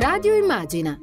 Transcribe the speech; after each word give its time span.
Radio 0.00 0.34
Immagina. 0.34 0.98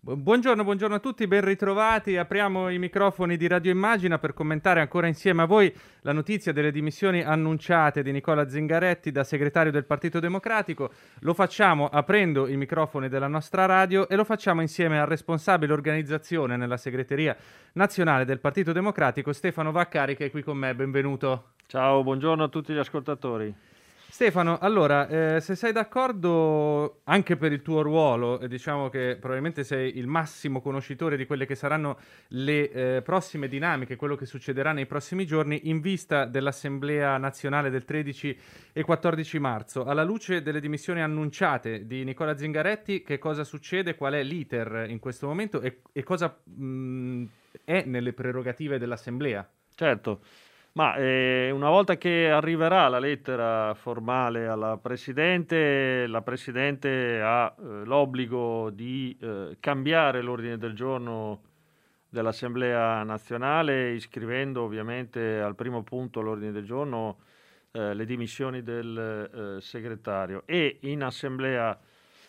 Buongiorno, 0.00 0.64
buongiorno 0.64 0.96
a 0.96 0.98
tutti, 0.98 1.28
ben 1.28 1.44
ritrovati. 1.44 2.16
Apriamo 2.16 2.68
i 2.68 2.76
microfoni 2.76 3.36
di 3.36 3.46
Radio 3.46 3.70
Immagina 3.70 4.18
per 4.18 4.34
commentare 4.34 4.80
ancora 4.80 5.06
insieme 5.06 5.42
a 5.42 5.44
voi 5.44 5.72
la 6.00 6.12
notizia 6.12 6.52
delle 6.52 6.72
dimissioni 6.72 7.22
annunciate 7.22 8.02
di 8.02 8.10
Nicola 8.10 8.48
Zingaretti 8.48 9.12
da 9.12 9.22
segretario 9.22 9.70
del 9.70 9.84
Partito 9.84 10.18
Democratico. 10.18 10.90
Lo 11.20 11.34
facciamo 11.34 11.86
aprendo 11.86 12.48
i 12.48 12.56
microfoni 12.56 13.08
della 13.08 13.28
nostra 13.28 13.66
radio 13.66 14.08
e 14.08 14.16
lo 14.16 14.24
facciamo 14.24 14.60
insieme 14.60 14.98
al 14.98 15.06
responsabile 15.06 15.72
organizzazione 15.72 16.56
nella 16.56 16.78
segreteria 16.78 17.36
nazionale 17.74 18.24
del 18.24 18.40
Partito 18.40 18.72
Democratico, 18.72 19.32
Stefano 19.32 19.70
Vaccari, 19.70 20.16
che 20.16 20.26
è 20.26 20.30
qui 20.32 20.42
con 20.42 20.56
me. 20.56 20.74
Benvenuto. 20.74 21.52
Ciao, 21.68 22.02
buongiorno 22.02 22.42
a 22.42 22.48
tutti 22.48 22.72
gli 22.72 22.78
ascoltatori. 22.78 23.69
Stefano, 24.10 24.58
allora, 24.58 25.06
eh, 25.06 25.40
se 25.40 25.54
sei 25.54 25.70
d'accordo 25.70 27.00
anche 27.04 27.36
per 27.36 27.52
il 27.52 27.62
tuo 27.62 27.80
ruolo, 27.80 28.38
diciamo 28.48 28.88
che 28.88 29.16
probabilmente 29.18 29.62
sei 29.62 29.96
il 29.98 30.08
massimo 30.08 30.60
conoscitore 30.60 31.16
di 31.16 31.26
quelle 31.26 31.46
che 31.46 31.54
saranno 31.54 31.96
le 32.28 32.70
eh, 32.70 33.02
prossime 33.02 33.46
dinamiche, 33.46 33.94
quello 33.94 34.16
che 34.16 34.26
succederà 34.26 34.72
nei 34.72 34.86
prossimi 34.86 35.24
giorni 35.26 35.68
in 35.68 35.80
vista 35.80 36.24
dell'Assemblea 36.24 37.18
nazionale 37.18 37.70
del 37.70 37.84
13 37.84 38.38
e 38.72 38.82
14 38.82 39.38
marzo. 39.38 39.84
Alla 39.84 40.02
luce 40.02 40.42
delle 40.42 40.60
dimissioni 40.60 41.00
annunciate 41.00 41.86
di 41.86 42.02
Nicola 42.02 42.36
Zingaretti, 42.36 43.02
che 43.02 43.18
cosa 43.18 43.44
succede, 43.44 43.94
qual 43.94 44.14
è 44.14 44.22
l'iter 44.24 44.86
in 44.88 44.98
questo 44.98 45.28
momento 45.28 45.60
e, 45.60 45.82
e 45.92 46.02
cosa 46.02 46.36
mh, 46.42 47.24
è 47.64 47.84
nelle 47.86 48.12
prerogative 48.12 48.78
dell'Assemblea? 48.78 49.48
Certo. 49.72 50.20
Ma 50.72 50.94
eh, 50.94 51.50
una 51.50 51.68
volta 51.68 51.96
che 51.96 52.30
arriverà 52.30 52.86
la 52.86 53.00
lettera 53.00 53.74
formale 53.74 54.46
alla 54.46 54.76
Presidente, 54.76 56.06
la 56.06 56.22
Presidente 56.22 57.20
ha 57.20 57.52
eh, 57.52 57.84
l'obbligo 57.84 58.70
di 58.70 59.16
eh, 59.20 59.56
cambiare 59.58 60.22
l'ordine 60.22 60.58
del 60.58 60.74
giorno 60.74 61.42
dell'Assemblea 62.08 63.02
nazionale, 63.02 63.90
iscrivendo 63.90 64.62
ovviamente 64.62 65.40
al 65.40 65.56
primo 65.56 65.82
punto 65.82 66.20
all'ordine 66.20 66.52
del 66.52 66.64
giorno 66.64 67.18
eh, 67.72 67.92
le 67.92 68.04
dimissioni 68.04 68.62
del 68.62 69.56
eh, 69.56 69.60
segretario. 69.60 70.44
E 70.46 70.78
in 70.82 71.02
Assemblea 71.02 71.76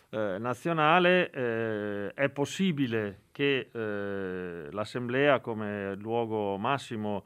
eh, 0.09 0.38
nazionale 0.39 1.29
è 1.29 2.29
possibile 2.29 3.21
che 3.31 3.69
l'Assemblea 3.71 5.39
come 5.39 5.95
luogo 5.95 6.57
massimo 6.57 7.23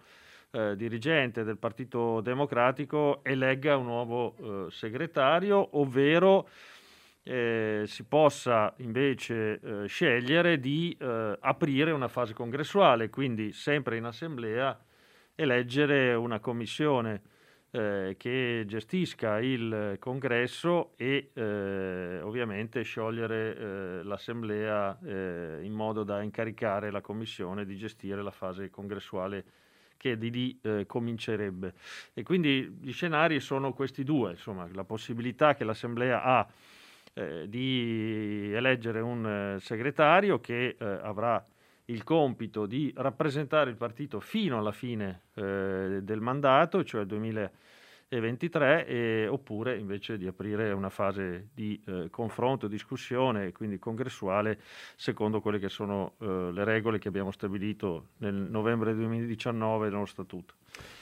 eh, 0.55 0.75
dirigente 0.77 1.43
del 1.43 1.57
Partito 1.57 2.21
Democratico 2.21 3.19
elegga 3.23 3.75
un 3.75 3.87
nuovo 3.87 4.35
eh, 4.37 4.71
segretario, 4.71 5.77
ovvero 5.77 6.47
eh, 7.23 7.83
si 7.85 8.05
possa 8.05 8.73
invece 8.77 9.59
eh, 9.59 9.87
scegliere 9.87 10.57
di 10.61 10.95
eh, 10.97 11.37
aprire 11.41 11.91
una 11.91 12.07
fase 12.07 12.33
congressuale, 12.33 13.09
quindi 13.09 13.51
sempre 13.51 13.97
in 13.97 14.05
assemblea 14.05 14.79
eleggere 15.35 16.13
una 16.13 16.39
commissione 16.39 17.21
eh, 17.71 18.15
che 18.17 18.63
gestisca 18.65 19.41
il 19.41 19.97
congresso 19.99 20.93
e 20.95 21.31
ovviamente 22.23 22.81
sciogliere 22.83 24.01
l'assemblea 24.03 24.97
in 25.01 25.73
modo 25.73 26.03
da 26.03 26.21
incaricare 26.21 26.91
la 26.91 27.01
commissione 27.01 27.65
di 27.65 27.75
gestire 27.75 28.21
la 28.21 28.31
fase 28.31 28.69
congressuale 28.69 29.43
che 29.97 30.17
di 30.17 30.31
lì 30.31 30.59
eh, 30.61 30.85
comincerebbe. 30.85 31.73
E 32.13 32.23
quindi 32.23 32.77
gli 32.81 32.91
scenari 32.91 33.39
sono 33.39 33.73
questi 33.73 34.03
due, 34.03 34.31
insomma, 34.31 34.67
la 34.73 34.83
possibilità 34.83 35.55
che 35.55 35.63
l'Assemblea 35.63 36.23
ha 36.23 36.47
eh, 37.13 37.47
di 37.47 38.51
eleggere 38.53 38.99
un 38.99 39.55
eh, 39.55 39.59
segretario 39.59 40.39
che 40.39 40.75
eh, 40.77 40.85
avrà 40.85 41.43
il 41.85 42.03
compito 42.03 42.65
di 42.65 42.91
rappresentare 42.95 43.69
il 43.69 43.75
partito 43.75 44.19
fino 44.19 44.57
alla 44.57 44.71
fine 44.71 45.21
eh, 45.35 45.99
del 46.01 46.19
mandato, 46.19 46.83
cioè 46.83 47.01
il 47.01 47.07
2020 47.07 47.73
e 48.15 48.19
23, 48.21 48.85
e, 48.85 49.27
oppure 49.27 49.77
invece 49.77 50.17
di 50.17 50.25
aprire 50.27 50.71
una 50.71 50.89
fase 50.89 51.49
di 51.53 51.81
eh, 51.85 52.07
confronto, 52.09 52.67
discussione, 52.67 53.51
quindi 53.51 53.77
congressuale, 53.77 54.59
secondo 54.95 55.41
quelle 55.41 55.59
che 55.59 55.69
sono 55.69 56.13
eh, 56.19 56.51
le 56.51 56.63
regole 56.63 56.97
che 56.97 57.07
abbiamo 57.07 57.31
stabilito 57.31 58.09
nel 58.17 58.33
novembre 58.33 58.93
2019 58.95 59.89
nello 59.89 60.05
Statuto. 60.05 60.53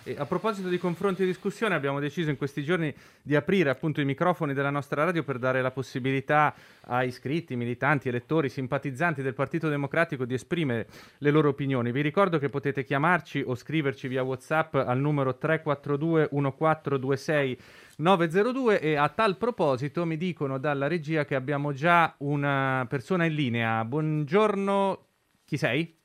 E 0.06 0.16
a 0.18 0.26
proposito 0.26 0.68
di 0.68 0.78
confronti 0.78 1.24
e 1.24 1.26
discussione, 1.26 1.76
abbiamo 1.76 2.02
deciso 2.02 2.30
in 2.30 2.36
questi 2.36 2.62
giorni 2.62 2.94
di 3.22 3.36
aprire 3.36 3.70
appunto 3.70 4.02
i 4.02 4.06
microfoni 4.06 4.54
della 4.54 4.70
nostra 4.70 5.06
radio 5.06 5.24
per 5.24 5.40
dare 5.40 5.62
la 5.62 5.72
possibilità 5.72 6.54
a 6.88 7.04
iscritti, 7.04 7.56
militanti, 7.56 8.10
elettori, 8.10 8.50
simpatizzanti 8.50 9.22
del 9.22 9.34
Partito 9.34 9.70
Democratico 9.70 10.26
di 10.26 10.34
esprimere 10.34 10.88
le 11.20 11.32
loro 11.32 11.48
opinioni. 11.48 11.94
Vi 11.94 12.02
ricordo 12.02 12.38
che 12.38 12.50
potete 12.50 12.84
chiamarci 12.84 13.44
o 13.46 13.56
scriverci 13.56 14.10
via 14.10 14.24
WhatsApp 14.24 14.76
al 14.76 15.00
numero 15.00 15.38
342 15.38 16.28
1426 16.32 17.58
902 17.96 18.82
e 18.82 18.96
a 18.96 19.08
tal 19.08 19.38
proposito 19.38 20.06
mi 20.06 20.18
dicono 20.18 20.58
dalla 20.58 20.88
regia 20.88 21.24
che 21.24 21.36
abbiamo 21.36 21.72
già 21.72 22.14
una 22.18 22.86
persona 22.90 23.24
in 23.24 23.36
linea. 23.36 23.86
Buongiorno, 23.86 25.06
chi 25.46 25.56
sei? 25.56 26.02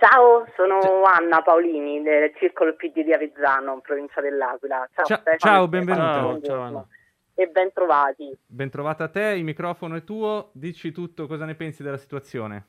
Ciao, 0.00 0.46
sono 0.56 1.02
Anna 1.02 1.42
Paolini 1.42 2.00
del 2.00 2.32
Circolo 2.36 2.74
PD 2.74 3.04
di 3.04 3.12
Avezzano, 3.12 3.80
provincia 3.82 4.22
dell'Aquila. 4.22 4.88
Ciao, 4.94 5.04
ciao, 5.04 5.36
ciao 5.36 5.68
benvenuto. 5.68 6.02
Ciao, 6.02 6.40
ciao, 6.40 6.88
e 7.34 7.46
ben 7.48 7.70
trovati. 7.70 8.34
Ben 8.46 8.70
trovata 8.70 9.04
a 9.04 9.08
te, 9.10 9.34
il 9.36 9.44
microfono 9.44 9.96
è 9.96 10.02
tuo, 10.02 10.52
dici 10.54 10.90
tutto, 10.90 11.26
cosa 11.26 11.44
ne 11.44 11.54
pensi 11.54 11.82
della 11.82 11.98
situazione? 11.98 12.64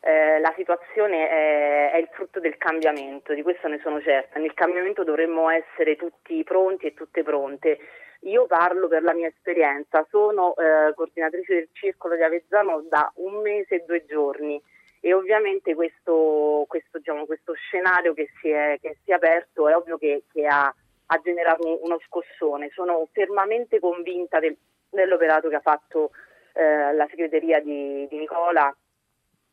Eh, 0.00 0.40
la 0.40 0.54
situazione 0.56 1.28
è, 1.28 1.90
è, 1.92 1.98
il 1.98 2.08
frutto 2.10 2.40
del 2.40 2.56
cambiamento, 2.56 3.34
di 3.34 3.42
questo 3.42 3.68
ne 3.68 3.78
sono 3.82 4.00
certa. 4.00 4.38
Nel 4.38 4.54
cambiamento 4.54 5.04
dovremmo 5.04 5.50
essere 5.50 5.96
tutti 5.96 6.42
pronti 6.44 6.86
e 6.86 6.94
tutte 6.94 7.22
pronte. 7.22 7.78
Io 8.20 8.46
parlo 8.46 8.88
per 8.88 9.02
la 9.02 9.12
mia 9.12 9.28
esperienza, 9.28 10.06
sono 10.08 10.54
eh, 10.56 10.94
coordinatrice 10.94 11.54
del 11.54 11.68
circolo 11.72 12.16
di 12.16 12.22
Avezzano 12.22 12.86
da 12.88 13.12
un 13.16 13.42
mese 13.42 13.74
e 13.74 13.84
due 13.86 14.06
giorni 14.06 14.58
e 15.04 15.12
ovviamente 15.12 15.74
questo, 15.74 16.64
questo, 16.68 16.98
diciamo, 16.98 17.26
questo 17.26 17.54
scenario 17.54 18.14
che 18.14 18.28
si, 18.40 18.50
è, 18.50 18.78
che 18.80 18.98
si, 19.02 19.10
è, 19.10 19.14
aperto 19.14 19.68
è 19.68 19.74
ovvio 19.74 19.98
che, 19.98 20.22
che 20.32 20.46
ha, 20.46 20.72
ha, 21.06 21.20
generato 21.20 21.84
uno 21.84 21.98
scossone. 22.06 22.70
Sono 22.72 23.08
fermamente 23.10 23.80
convinta 23.80 24.38
del, 24.38 24.56
dell'operato 24.88 25.48
che 25.48 25.56
ha 25.56 25.60
fatto 25.60 26.12
eh, 26.52 26.92
la 26.94 27.08
segreteria 27.10 27.60
di, 27.60 28.06
di, 28.08 28.16
Nicola 28.16 28.72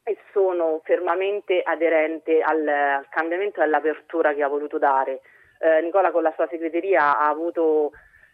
e 0.03 0.17
sono 0.31 0.81
fermamente 0.83 1.63
aderente 1.63 2.41
al, 2.41 2.67
al 2.67 3.07
cambiamento 3.09 3.59
e 3.59 3.63
all'apertura 3.63 4.35
che 4.35 4.43
ha 4.43 4.47
voluto 4.47 4.77
dare. 4.77 5.21
Eh, 5.57 5.81
Nicola 5.81 6.11
con 6.11 6.21
la 6.21 6.31
sua 6.35 6.47
segreteria 6.47 7.17
ha 7.17 7.27
avuto 7.27 7.89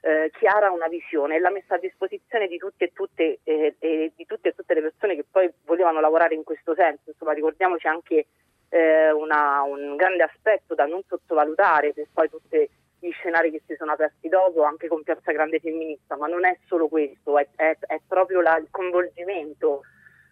eh, 0.05 0.29
chiara 0.38 0.69
una 0.69 0.88
visione 0.88 1.35
e 1.35 1.39
l'ha 1.39 1.49
messa 1.49 1.75
a 1.75 1.79
disposizione 1.79 2.47
di 2.47 2.59
tutte 2.59 2.85
e 2.85 2.91
tutte, 2.93 3.39
eh, 3.43 3.75
e 3.79 4.11
di 4.16 4.25
tutte 4.27 4.49
e 4.49 4.53
tutte 4.53 4.75
le 4.75 4.81
persone 4.81 5.16
che 5.16 5.25
poi 5.29 5.51
volevano 5.66 5.99
lavorare 5.99 6.35
in 6.35 6.43
questo 6.43 6.75
senso. 6.75 7.09
Insomma, 7.09 7.33
ricordiamoci 7.33 7.88
anche 7.88 8.27
eh, 8.69 9.11
una, 9.11 9.63
un 9.63 9.95
grande 9.95 10.21
aspetto 10.21 10.75
da 10.75 10.85
non 10.85 11.01
sottovalutare 11.07 11.93
per 11.93 12.05
poi 12.13 12.29
tutti 12.29 12.69
gli 12.99 13.11
scenari 13.13 13.49
che 13.49 13.63
si 13.66 13.75
sono 13.75 13.93
aperti 13.93 14.29
dopo, 14.29 14.61
anche 14.61 14.88
con 14.88 15.01
Piazza 15.01 15.31
Grande 15.31 15.59
Femminista, 15.59 16.16
ma 16.17 16.27
non 16.27 16.45
è 16.45 16.55
solo 16.67 16.87
questo, 16.87 17.39
è, 17.39 17.47
è, 17.55 17.75
è 17.79 17.99
proprio 18.07 18.41
la, 18.41 18.57
il 18.57 18.67
coinvolgimento 18.69 19.81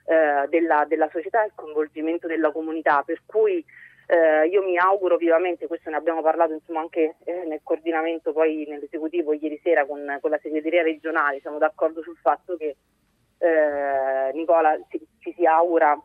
eh, 0.05 0.47
della, 0.49 0.85
della 0.87 1.09
società, 1.11 1.43
il 1.45 1.53
coinvolgimento 1.55 2.27
della 2.27 2.51
comunità, 2.51 3.01
per 3.03 3.23
cui 3.25 3.65
eh, 4.07 4.47
io 4.47 4.63
mi 4.63 4.77
auguro 4.77 5.17
vivamente, 5.17 5.67
questo 5.67 5.89
ne 5.89 5.95
abbiamo 5.95 6.21
parlato 6.21 6.53
insomma, 6.53 6.81
anche 6.81 7.15
eh, 7.23 7.45
nel 7.45 7.61
coordinamento 7.63 8.33
poi 8.33 8.65
nell'esecutivo 8.67 9.33
ieri 9.33 9.59
sera 9.63 9.85
con, 9.85 10.17
con, 10.21 10.29
la 10.29 10.39
segreteria 10.41 10.83
regionale, 10.83 11.39
siamo 11.39 11.57
d'accordo 11.57 12.01
sul 12.01 12.17
fatto 12.17 12.57
che 12.57 12.75
eh, 13.37 14.31
Nicola 14.33 14.77
ci, 14.89 14.99
ci 15.19 15.33
si 15.37 15.45
augura 15.45 15.99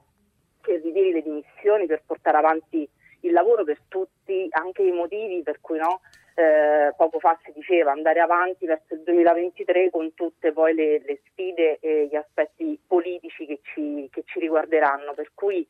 che 0.61 0.77
ritiri 0.77 1.13
le 1.13 1.23
dimissioni 1.23 1.87
per 1.87 2.03
portare 2.07 2.37
avanti 2.37 2.89
il 3.23 3.33
lavoro 3.33 3.65
per 3.65 3.81
tutti, 3.89 4.47
anche 4.51 4.83
i 4.83 4.93
motivi 4.93 5.43
per 5.43 5.61
cui 5.61 5.79
no, 5.79 6.01
eh, 6.35 6.93
poco 6.97 7.19
fa 7.19 7.37
si 7.43 7.51
diceva 7.53 7.91
andare 7.91 8.21
avanti 8.21 8.65
verso 8.65 8.95
il 8.95 9.03
2023 9.03 9.91
con 9.91 10.15
tutte 10.15 10.53
poi 10.53 10.73
le, 10.73 11.03
le 11.05 11.21
sfide 11.27 11.79
e 11.81 12.07
gli 12.09 12.15
aspetti 12.15 12.79
politici 12.87 13.45
che 13.45 13.61
ci, 13.63 14.09
che 14.13 14.23
ci 14.25 14.39
riguarderanno. 14.39 15.15
Per 15.15 15.33
cui 15.35 15.67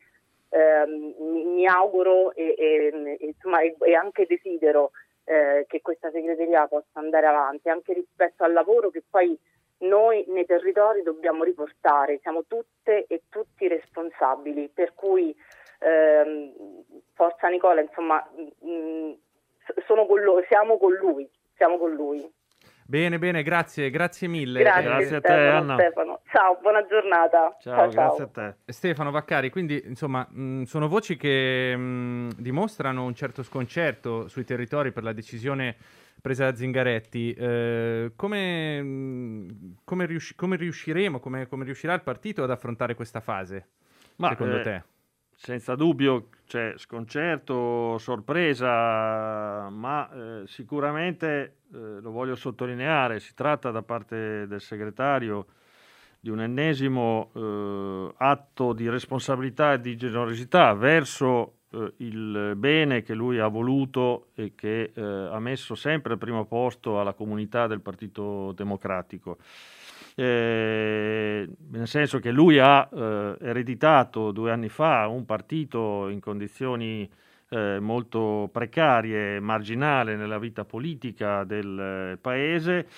eh, 0.50 0.86
mi 0.86 1.66
auguro 1.66 2.34
e, 2.34 2.54
e, 2.56 3.16
insomma, 3.20 3.60
e, 3.60 3.76
e 3.80 3.94
anche 3.94 4.26
desidero 4.26 4.92
eh, 5.24 5.66
che 5.68 5.80
questa 5.82 6.10
segreteria 6.10 6.66
possa 6.66 6.98
andare 7.00 7.26
avanti 7.26 7.68
anche 7.68 7.92
rispetto 7.92 8.44
al 8.44 8.52
lavoro 8.52 8.90
che 8.90 9.02
poi 9.08 9.38
noi 9.80 10.24
nei 10.28 10.46
territori 10.46 11.02
dobbiamo 11.02 11.44
riportare, 11.44 12.18
siamo 12.22 12.44
tutte 12.46 13.04
e 13.06 13.22
tutti 13.28 13.68
responsabili, 13.68 14.70
per 14.72 14.94
cui 14.94 15.34
ehm, 15.80 16.52
Forza 17.14 17.48
Nicola, 17.48 17.80
insomma, 17.80 18.26
mh, 18.32 19.12
con 19.86 20.20
lo, 20.20 20.42
siamo 20.48 20.78
con 20.78 20.94
lui, 20.94 21.28
siamo 21.56 21.78
con 21.78 21.92
lui. 21.92 22.36
Bene, 22.90 23.18
bene, 23.18 23.42
grazie, 23.42 23.90
grazie 23.90 24.28
mille. 24.28 24.60
Grazie, 24.60 24.82
Grazie 24.82 25.16
a 25.16 25.20
te, 25.20 25.28
Stefano, 25.28 25.58
Anna. 25.58 25.74
Stefano. 25.74 26.20
Ciao, 26.24 26.58
buona 26.62 26.86
giornata. 26.86 27.54
Ciao, 27.60 27.88
grazie 27.90 28.24
a 28.24 28.26
te. 28.28 28.54
Stefano 28.72 29.10
Vaccari, 29.10 29.50
quindi 29.50 29.82
insomma 29.84 30.26
mh, 30.26 30.62
sono 30.62 30.88
voci 30.88 31.18
che 31.18 31.76
mh, 31.76 32.30
dimostrano 32.38 33.04
un 33.04 33.14
certo 33.14 33.42
sconcerto 33.42 34.26
sui 34.28 34.44
territori 34.44 34.90
per 34.90 35.02
la 35.02 35.12
decisione 35.12 35.76
presa 36.22 36.44
da 36.48 36.56
Zingaretti. 36.56 37.34
Eh, 37.34 38.12
come, 38.16 38.80
mh, 38.82 39.74
come, 39.84 40.06
riusci- 40.06 40.34
come 40.34 40.56
riusciremo, 40.56 41.20
come, 41.20 41.46
come 41.46 41.64
riuscirà 41.64 41.92
il 41.92 42.02
partito 42.02 42.42
ad 42.42 42.50
affrontare 42.50 42.94
questa 42.94 43.20
fase, 43.20 43.66
Ma, 44.16 44.30
secondo 44.30 44.60
eh, 44.60 44.62
te? 44.62 44.82
Senza 45.40 45.76
dubbio 45.76 46.30
c'è 46.46 46.74
sconcerto, 46.78 47.96
sorpresa, 47.98 49.68
ma 49.70 50.10
eh, 50.10 50.46
sicuramente, 50.48 51.58
eh, 51.72 52.00
lo 52.00 52.10
voglio 52.10 52.34
sottolineare, 52.34 53.20
si 53.20 53.34
tratta 53.34 53.70
da 53.70 53.82
parte 53.82 54.48
del 54.48 54.60
segretario 54.60 55.46
di 56.18 56.30
un 56.30 56.40
ennesimo 56.40 57.30
eh, 57.32 58.14
atto 58.16 58.72
di 58.72 58.88
responsabilità 58.88 59.74
e 59.74 59.80
di 59.80 59.96
generosità 59.96 60.74
verso 60.74 61.58
eh, 61.70 61.92
il 61.98 62.54
bene 62.56 63.02
che 63.02 63.14
lui 63.14 63.38
ha 63.38 63.46
voluto 63.46 64.30
e 64.34 64.54
che 64.56 64.90
eh, 64.92 65.00
ha 65.00 65.38
messo 65.38 65.76
sempre 65.76 66.14
al 66.14 66.18
primo 66.18 66.46
posto 66.46 66.98
alla 66.98 67.12
comunità 67.12 67.68
del 67.68 67.80
Partito 67.80 68.50
Democratico. 68.56 69.38
Eh, 70.20 71.48
nel 71.70 71.86
senso 71.86 72.18
che 72.18 72.32
lui 72.32 72.58
ha 72.58 72.88
eh, 72.92 73.36
ereditato 73.40 74.32
due 74.32 74.50
anni 74.50 74.68
fa 74.68 75.06
un 75.06 75.24
partito 75.24 76.08
in 76.08 76.18
condizioni 76.18 77.08
eh, 77.50 77.78
molto 77.78 78.48
precarie, 78.52 79.38
marginale 79.38 80.16
nella 80.16 80.40
vita 80.40 80.64
politica 80.64 81.44
del 81.44 82.14
eh, 82.14 82.16
paese, 82.16 82.88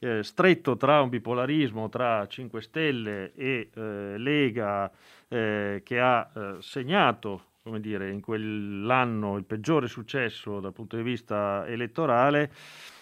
eh, 0.00 0.22
stretto 0.22 0.76
tra 0.76 1.00
un 1.00 1.08
bipolarismo 1.08 1.88
tra 1.88 2.26
5 2.26 2.60
Stelle 2.60 3.32
e 3.34 3.70
eh, 3.72 4.18
Lega 4.18 4.90
che 5.28 5.98
ha 5.98 6.56
segnato 6.60 7.42
come 7.66 7.80
dire, 7.80 8.10
in 8.10 8.20
quell'anno 8.20 9.36
il 9.36 9.44
peggiore 9.44 9.88
successo 9.88 10.60
dal 10.60 10.72
punto 10.72 10.94
di 10.94 11.02
vista 11.02 11.66
elettorale 11.66 12.52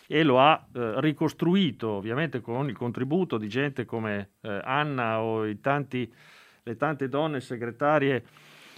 e 0.07 0.23
lo 0.23 0.41
ha 0.41 0.67
eh, 0.75 1.03
ricostruito 1.03 1.91
ovviamente 1.91 2.41
con 2.41 2.71
il 2.71 2.75
contributo 2.75 3.37
di 3.37 3.47
gente 3.47 3.85
come 3.85 4.31
eh, 4.41 4.61
Anna 4.65 5.21
o 5.21 5.47
tanti, 5.61 6.11
le 6.63 6.77
tante 6.77 7.11
donne 7.11 7.43
segretarie 7.43 8.25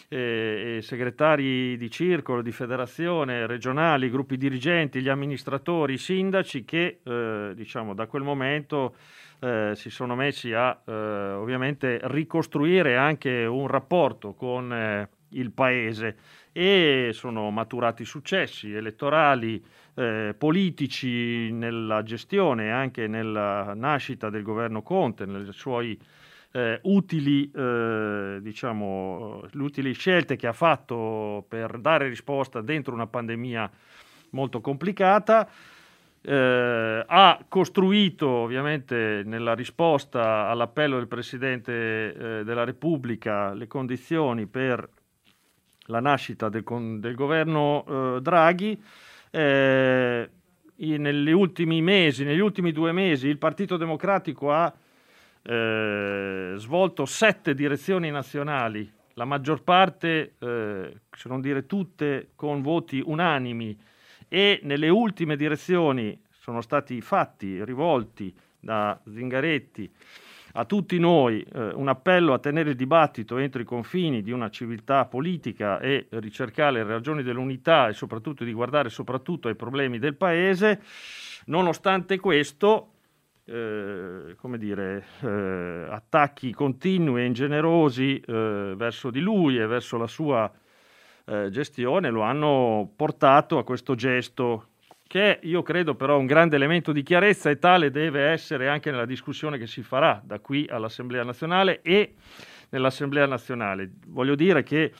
eh, 0.09 0.81
segretari 0.83 1.77
di 1.77 1.89
circolo, 1.89 2.43
di 2.43 2.51
federazione, 2.53 3.47
regionali, 3.47 4.11
gruppi 4.11 4.37
dirigenti, 4.37 5.01
gli 5.01 5.09
amministratori, 5.09 5.95
i 5.95 5.99
sindaci 5.99 6.65
che 6.65 6.99
eh, 7.01 7.53
diciamo 7.55 7.95
da 7.95 8.07
quel 8.07 8.23
momento 8.23 8.97
eh, 9.39 9.73
si 9.75 9.91
sono 9.91 10.17
messi 10.17 10.53
a 10.53 10.81
eh, 10.85 10.93
ovviamente 10.93 12.01
ricostruire 12.05 12.97
anche 12.97 13.45
un 13.45 13.69
rapporto 13.69 14.35
con 14.35 14.73
eh, 14.73 15.09
il 15.39 15.51
paese 15.53 16.17
e 16.53 17.11
sono 17.13 17.51
maturati 17.51 18.05
successi 18.05 18.73
elettorali, 18.73 19.63
eh, 19.95 20.35
politici 20.37 21.53
nella 21.53 22.03
gestione 22.03 22.67
e 22.67 22.71
anche 22.71 23.07
nella 23.07 23.75
nascita 23.75 24.31
del 24.31 24.43
governo 24.43 24.83
Conte, 24.83 25.27
nelle 25.27 25.53
suoi 25.53 25.99
eh, 26.53 26.81
utili, 26.85 27.51
eh, 27.55 28.39
diciamo, 28.41 29.47
utili 29.53 29.93
scelte 29.93 30.37
che 30.37 30.47
ha 30.47 30.55
fatto 30.55 31.45
per 31.47 31.79
dare 31.79 32.09
risposta 32.09 32.63
dentro 32.63 32.95
una 32.95 33.07
pandemia 33.07 33.71
molto 34.31 34.63
complicata. 34.63 35.47
Eh, 36.23 37.05
ha 37.07 37.45
costruito 37.49 38.29
ovviamente 38.29 39.23
nella 39.27 39.55
risposta 39.55 40.49
all'appello 40.49 40.97
del 40.97 41.07
Presidente 41.07 41.73
eh, 42.41 42.45
della 42.45 42.65
Repubblica 42.65 43.53
le 43.53 43.67
condizioni 43.69 44.47
per 44.47 44.89
la 45.87 46.01
nascita 46.01 46.49
del, 46.49 46.65
del 46.99 47.15
governo 47.15 47.85
eh, 47.87 48.21
Draghi. 48.21 48.83
Eh, 49.31 50.31
negli 50.79 51.31
ultimi 51.31 51.81
mesi, 51.81 52.25
negli 52.25 52.39
ultimi 52.41 52.71
due 52.71 52.93
mesi, 52.93 53.29
il 53.29 53.39
Partito 53.39 53.79
Democratico 53.79 54.53
ha 54.53 54.73
eh, 55.43 56.53
svolto 56.57 57.07
sette 57.07 57.55
direzioni 57.55 58.11
nazionali, 58.11 58.93
la 59.15 59.25
maggior 59.25 59.63
parte, 59.63 60.35
eh, 60.39 61.01
se 61.11 61.29
non 61.29 61.41
dire 61.41 61.65
tutte, 61.65 62.31
con 62.35 62.61
voti 62.61 63.03
unanimi 63.05 63.79
e 64.29 64.61
nelle 64.65 64.89
ultime 64.89 65.37
direzioni 65.37 66.21
sono 66.31 66.61
stati 66.61 67.01
fatti, 67.01 67.65
rivolti 67.65 68.35
da 68.61 69.01
Zingaretti 69.11 69.91
a 70.57 70.65
tutti 70.65 70.99
noi 70.99 71.43
eh, 71.43 71.69
un 71.75 71.89
appello 71.89 72.33
a 72.33 72.39
tenere 72.39 72.71
il 72.71 72.77
dibattito 72.77 73.37
entro 73.37 73.61
i 73.61 73.65
confini 73.65 74.23
di 74.23 74.31
una 74.31 74.49
civiltà 74.49 75.05
politica 75.05 75.79
e 75.79 76.07
ricercare 76.11 76.83
le 76.83 76.85
ragioni 76.85 77.23
dell'unità 77.23 77.89
e 77.89 77.93
soprattutto 77.93 78.43
di 78.43 78.53
guardare 78.53 78.89
soprattutto 78.89 79.49
ai 79.49 79.55
problemi 79.55 79.99
del 79.99 80.15
Paese. 80.15 80.81
Nonostante 81.47 82.19
questo, 82.19 82.93
eh, 83.45 84.35
come 84.37 84.57
dire, 84.57 85.05
eh, 85.21 85.87
attacchi 85.91 86.53
continui 86.53 87.21
e 87.21 87.27
ingenerosi 87.27 88.19
eh, 88.19 88.73
verso 88.77 89.11
di 89.11 89.21
lui 89.21 89.59
e 89.59 89.67
verso 89.67 89.99
la 89.99 90.07
sua 90.07 90.51
eh, 91.27 91.51
gestione 91.51 92.09
lo 92.09 92.23
hanno 92.23 92.91
portato 92.97 93.59
a 93.59 93.65
questo 93.65 93.95
gesto 93.95 94.69
che 95.07 95.39
io 95.43 95.63
credo 95.63 95.95
però 95.95 96.19
un 96.19 96.27
grande 96.27 96.57
elemento 96.57 96.93
di 96.93 97.03
chiarezza 97.03 97.51
e 97.51 97.59
tale 97.59 97.91
deve 97.91 98.23
essere 98.31 98.69
anche 98.69 98.91
nella 98.91 99.07
discussione 99.07 99.59
che 99.59 99.67
si 99.67 99.83
farà 99.83 100.21
da 100.25 100.41
qui 100.41 100.67
all'Assemblea 100.69 101.23
nazionale 101.23 101.81
e 101.83 102.15
nell'Assemblea 102.71 103.27
nazionale. 103.27 103.91
Voglio 104.09 104.35
dire 104.35 104.63
che 104.63 104.93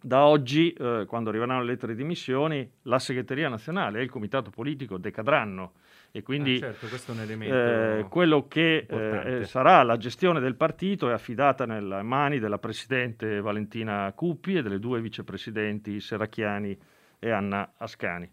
da 0.00 0.24
oggi, 0.26 0.72
eh, 0.72 1.04
quando 1.08 1.30
arriveranno 1.30 1.60
le 1.60 1.66
lettere 1.66 1.94
di 1.94 2.02
dimissioni, 2.02 2.68
la 2.82 3.00
segreteria 3.00 3.48
nazionale 3.48 3.98
e 3.98 4.02
il 4.04 4.10
comitato 4.10 4.50
politico 4.50 4.98
decadranno 4.98 5.72
e 6.12 6.22
quindi 6.22 6.56
Ah, 6.56 6.58
certo, 6.60 6.86
questo 6.86 7.10
è 7.10 7.14
un 7.16 7.20
elemento 7.22 7.54
eh, 7.56 8.06
quello 8.08 8.46
che 8.46 8.86
importante. 8.88 9.38
eh, 9.38 9.44
sarà 9.44 9.82
la 9.82 9.96
gestione 9.96 10.38
del 10.38 10.54
partito 10.54 11.10
è 11.10 11.12
affidata 11.12 11.66
nelle 11.66 12.02
mani 12.02 12.38
della 12.38 12.58
presidente 12.58 13.40
Valentina 13.40 14.12
Cuppi 14.14 14.54
e 14.54 14.62
delle 14.62 14.78
due 14.78 15.00
vicepresidenti 15.00 15.98
Serracchiani 15.98 16.78
e 17.18 17.30
Anna 17.30 17.72
Ascani. 17.76 18.30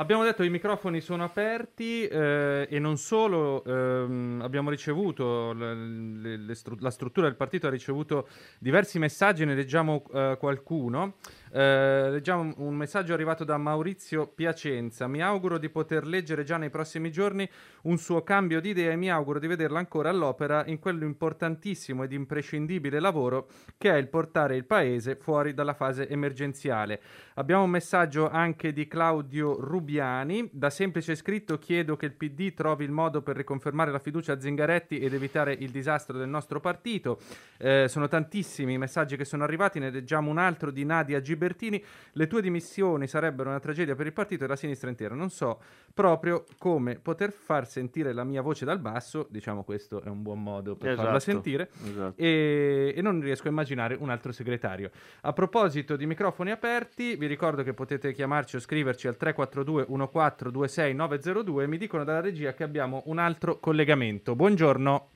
Abbiamo 0.00 0.24
detto 0.24 0.38
che 0.40 0.48
i 0.48 0.50
microfoni 0.50 1.02
sono 1.02 1.24
aperti 1.24 2.06
eh, 2.06 2.66
e 2.70 2.78
non 2.78 2.96
solo, 2.96 3.62
ehm, 3.64 4.40
abbiamo 4.42 4.70
ricevuto, 4.70 5.52
l- 5.52 6.46
le 6.46 6.54
stru- 6.54 6.80
la 6.80 6.90
struttura 6.90 7.26
del 7.26 7.36
partito 7.36 7.66
ha 7.66 7.70
ricevuto 7.70 8.26
diversi 8.58 8.98
messaggi, 8.98 9.44
ne 9.44 9.54
leggiamo 9.54 10.02
eh, 10.14 10.38
qualcuno. 10.40 11.16
Eh, 11.52 12.10
leggiamo 12.10 12.54
un 12.58 12.76
messaggio 12.76 13.12
arrivato 13.12 13.42
da 13.42 13.56
Maurizio 13.56 14.28
Piacenza. 14.28 15.08
Mi 15.08 15.20
auguro 15.20 15.58
di 15.58 15.68
poter 15.68 16.06
leggere 16.06 16.44
già 16.44 16.56
nei 16.56 16.70
prossimi 16.70 17.10
giorni 17.10 17.48
un 17.82 17.98
suo 17.98 18.22
cambio 18.22 18.60
di 18.60 18.68
idea 18.68 18.92
e 18.92 18.96
mi 18.96 19.10
auguro 19.10 19.40
di 19.40 19.48
vederlo 19.48 19.78
ancora 19.78 20.10
all'opera 20.10 20.64
in 20.66 20.78
quello 20.78 21.04
importantissimo 21.04 22.04
ed 22.04 22.12
imprescindibile 22.12 23.00
lavoro 23.00 23.48
che 23.76 23.90
è 23.90 23.96
il 23.96 24.06
portare 24.08 24.54
il 24.54 24.64
paese 24.64 25.16
fuori 25.16 25.52
dalla 25.52 25.74
fase 25.74 26.08
emergenziale. 26.08 27.00
Abbiamo 27.34 27.64
un 27.64 27.70
messaggio 27.70 28.30
anche 28.30 28.72
di 28.72 28.86
Claudio 28.86 29.58
Rubiani. 29.60 30.50
Da 30.52 30.70
semplice 30.70 31.16
scritto 31.16 31.58
chiedo 31.58 31.96
che 31.96 32.06
il 32.06 32.12
PD 32.12 32.54
trovi 32.54 32.84
il 32.84 32.92
modo 32.92 33.22
per 33.22 33.36
riconfermare 33.36 33.90
la 33.90 33.98
fiducia 33.98 34.34
a 34.34 34.40
Zingaretti 34.40 35.00
ed 35.00 35.14
evitare 35.14 35.52
il 35.52 35.70
disastro 35.70 36.16
del 36.16 36.28
nostro 36.28 36.60
partito. 36.60 37.18
Eh, 37.58 37.86
sono 37.88 38.06
tantissimi 38.06 38.74
i 38.74 38.78
messaggi 38.78 39.16
che 39.16 39.24
sono 39.24 39.42
arrivati, 39.42 39.80
ne 39.80 39.90
leggiamo 39.90 40.30
un 40.30 40.38
altro 40.38 40.70
di 40.70 40.84
Nadia 40.84 41.20
Gibertini. 41.40 41.82
Le 42.12 42.26
tue 42.26 42.42
dimissioni 42.42 43.06
sarebbero 43.06 43.48
una 43.48 43.60
tragedia 43.60 43.94
per 43.94 44.04
il 44.04 44.12
partito 44.12 44.44
e 44.44 44.46
la 44.46 44.56
sinistra 44.56 44.90
intera. 44.90 45.14
Non 45.14 45.30
so 45.30 45.60
proprio 45.94 46.44
come 46.58 46.98
poter 46.98 47.32
far 47.32 47.66
sentire 47.66 48.12
la 48.12 48.24
mia 48.24 48.42
voce 48.42 48.66
dal 48.66 48.78
basso, 48.78 49.26
diciamo 49.30 49.64
questo 49.64 50.02
è 50.02 50.08
un 50.08 50.22
buon 50.22 50.42
modo 50.42 50.76
per 50.76 50.94
farla 50.94 51.16
Esatto, 51.16 51.18
sentire 51.18 51.70
esatto. 51.84 52.20
e, 52.20 52.92
e 52.94 53.02
non 53.02 53.20
riesco 53.20 53.46
a 53.46 53.50
immaginare 53.50 53.96
un 53.98 54.10
altro 54.10 54.32
segretario. 54.32 54.90
A 55.22 55.32
proposito 55.32 55.96
di 55.96 56.06
microfoni 56.06 56.50
aperti, 56.50 57.16
vi 57.16 57.26
ricordo 57.26 57.62
che 57.62 57.72
potete 57.72 58.12
chiamarci 58.12 58.56
o 58.56 58.60
scriverci 58.60 59.08
al 59.08 59.16
342 59.16 59.86
1426 59.88 60.94
902. 60.94 61.66
Mi 61.66 61.78
dicono 61.78 62.04
dalla 62.04 62.20
regia 62.20 62.52
che 62.52 62.64
abbiamo 62.64 63.02
un 63.06 63.18
altro 63.18 63.58
collegamento. 63.58 64.34
Buongiorno. 64.36 65.08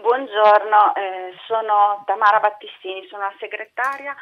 Buongiorno, 0.00 0.94
eh, 0.94 1.34
sono 1.46 2.04
Tamara 2.06 2.38
Battistini, 2.38 3.04
sono 3.08 3.22
la 3.22 3.34
segretaria 3.40 4.14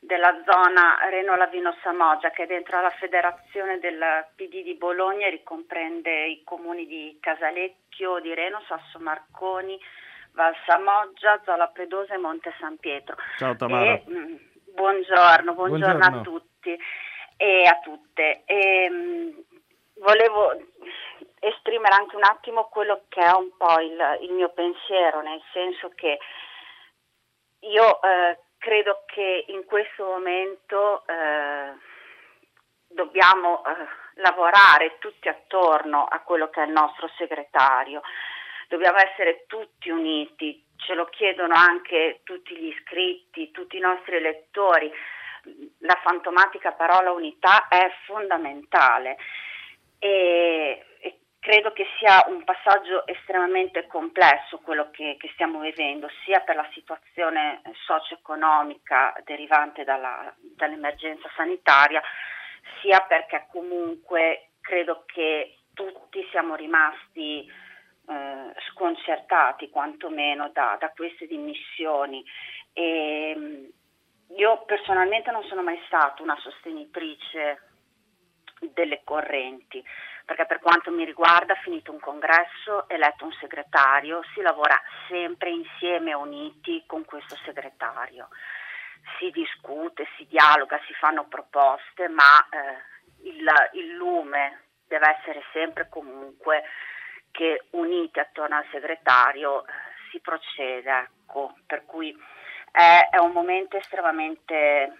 della 0.00 0.42
zona 0.46 0.98
Reno 1.10 1.36
Lavino 1.36 1.76
Samoggia 1.82 2.30
che 2.30 2.44
è 2.44 2.46
dentro 2.46 2.80
la 2.80 2.90
federazione 2.90 3.78
del 3.78 4.26
PD 4.34 4.62
di 4.62 4.74
Bologna 4.74 5.26
e 5.26 5.30
ricomprende 5.30 6.26
i 6.26 6.42
comuni 6.42 6.86
di 6.86 7.18
Casalecchio 7.20 8.18
di 8.20 8.34
Reno, 8.34 8.62
Sasso 8.66 8.98
Marconi, 8.98 9.78
Val 10.32 10.54
Samoggia, 10.64 11.40
Zola 11.44 11.68
Predosa 11.68 12.14
e 12.14 12.18
Monte 12.18 12.54
San 12.58 12.78
Pietro. 12.78 13.16
Ciao 13.36 13.54
Tamara. 13.56 13.92
E, 13.92 14.04
mm, 14.08 14.36
buongiorno, 14.74 15.52
buongiorno, 15.52 15.98
Buongiorno. 15.98 16.20
a 16.20 16.22
tutti 16.22 16.78
e 17.36 17.64
a 17.66 17.78
tutte. 17.82 18.42
E, 18.46 18.88
mm, 18.90 19.30
volevo 19.96 20.56
esprimere 21.40 21.94
anche 21.94 22.16
un 22.16 22.24
attimo 22.24 22.68
quello 22.68 23.04
che 23.08 23.20
è 23.20 23.32
un 23.32 23.54
po' 23.56 23.78
il, 23.80 24.18
il 24.22 24.32
mio 24.32 24.48
pensiero, 24.50 25.20
nel 25.20 25.42
senso 25.52 25.90
che 25.94 26.18
io 27.60 28.02
eh, 28.02 28.38
credo 28.60 29.04
che 29.06 29.46
in 29.48 29.64
questo 29.64 30.04
momento 30.04 31.02
eh, 31.06 31.72
dobbiamo 32.86 33.64
eh, 33.64 33.72
lavorare 34.20 34.98
tutti 34.98 35.28
attorno 35.28 36.04
a 36.04 36.20
quello 36.20 36.50
che 36.50 36.62
è 36.62 36.66
il 36.66 36.72
nostro 36.72 37.10
segretario, 37.16 38.02
dobbiamo 38.68 38.98
essere 38.98 39.44
tutti 39.46 39.88
uniti, 39.88 40.62
ce 40.76 40.94
lo 40.94 41.06
chiedono 41.06 41.54
anche 41.54 42.20
tutti 42.22 42.54
gli 42.54 42.66
iscritti, 42.66 43.50
tutti 43.50 43.78
i 43.78 43.80
nostri 43.80 44.16
elettori. 44.16 44.92
La 45.78 45.98
fantomatica 46.02 46.72
parola 46.72 47.12
unità 47.12 47.66
è 47.68 47.90
fondamentale. 48.04 49.16
E, 49.98 50.84
credo 51.40 51.72
che 51.72 51.86
sia 51.98 52.24
un 52.28 52.44
passaggio 52.44 53.06
estremamente 53.06 53.86
complesso 53.86 54.58
quello 54.58 54.90
che, 54.90 55.16
che, 55.18 55.30
stiamo 55.32 55.60
vivendo, 55.60 56.08
sia 56.24 56.40
per 56.40 56.54
la 56.54 56.68
situazione 56.72 57.62
socio-economica 57.86 59.14
derivante 59.24 59.82
dalla, 59.82 60.32
dall'emergenza 60.38 61.28
sanitaria, 61.34 62.02
sia 62.80 63.00
perché 63.00 63.46
comunque 63.50 64.50
credo 64.60 65.04
che 65.06 65.56
tutti 65.72 66.26
siamo 66.30 66.54
rimasti 66.54 67.50
eh, 68.06 68.54
sconcertati 68.70 69.70
quantomeno 69.70 70.50
da, 70.52 70.76
da 70.78 70.90
queste 70.90 71.26
dimissioni. 71.26 72.22
E, 72.74 73.34
mm, 73.36 73.64
io 74.36 74.62
personalmente 74.64 75.30
non 75.30 75.42
sono 75.44 75.62
mai 75.62 75.80
stata 75.86 76.22
una 76.22 76.36
sostenitrice 76.38 77.62
delle 78.60 79.00
correnti, 79.04 79.82
perché 80.30 80.46
per 80.46 80.60
quanto 80.60 80.92
mi 80.92 81.04
riguarda, 81.04 81.56
finito 81.56 81.90
un 81.90 81.98
congresso, 81.98 82.88
eletto 82.88 83.24
un 83.24 83.32
segretario, 83.40 84.22
si 84.32 84.40
lavora 84.40 84.80
sempre 85.08 85.50
insieme, 85.50 86.14
uniti 86.14 86.84
con 86.86 87.04
questo 87.04 87.34
segretario. 87.44 88.28
Si 89.18 89.32
discute, 89.32 90.06
si 90.16 90.24
dialoga, 90.28 90.80
si 90.86 90.92
fanno 90.94 91.26
proposte, 91.26 92.06
ma 92.06 92.46
eh, 92.48 93.28
il, 93.28 93.44
il 93.72 93.94
lume 93.94 94.66
deve 94.86 95.18
essere 95.18 95.42
sempre 95.52 95.88
comunque 95.88 96.62
che 97.32 97.64
uniti 97.70 98.20
attorno 98.20 98.54
al 98.54 98.68
segretario 98.70 99.64
si 100.12 100.20
procede, 100.20 100.96
ecco, 100.96 101.56
per 101.66 101.84
cui 101.86 102.16
è, 102.70 103.08
è, 103.10 103.18
un 103.18 103.32
momento 103.32 103.76
estremamente 103.76 104.96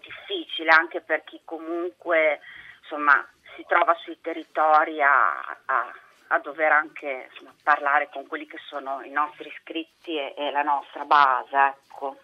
difficile 0.00 0.70
anche 0.70 1.02
per 1.02 1.22
chi 1.22 1.42
comunque 1.44 2.40
insomma, 2.80 3.26
si 3.56 3.64
trova 3.66 3.94
sui 4.02 4.18
territori 4.20 5.02
a, 5.02 5.40
a, 5.64 5.92
a 6.28 6.38
dover 6.38 6.72
anche 6.72 7.28
insomma, 7.30 7.54
parlare 7.62 8.08
con 8.12 8.26
quelli 8.26 8.46
che 8.46 8.58
sono 8.68 9.02
i 9.02 9.10
nostri 9.10 9.48
iscritti 9.48 10.16
e, 10.16 10.34
e 10.36 10.50
la 10.50 10.62
nostra 10.62 11.04
base. 11.04 11.56
Ecco. 11.56 12.18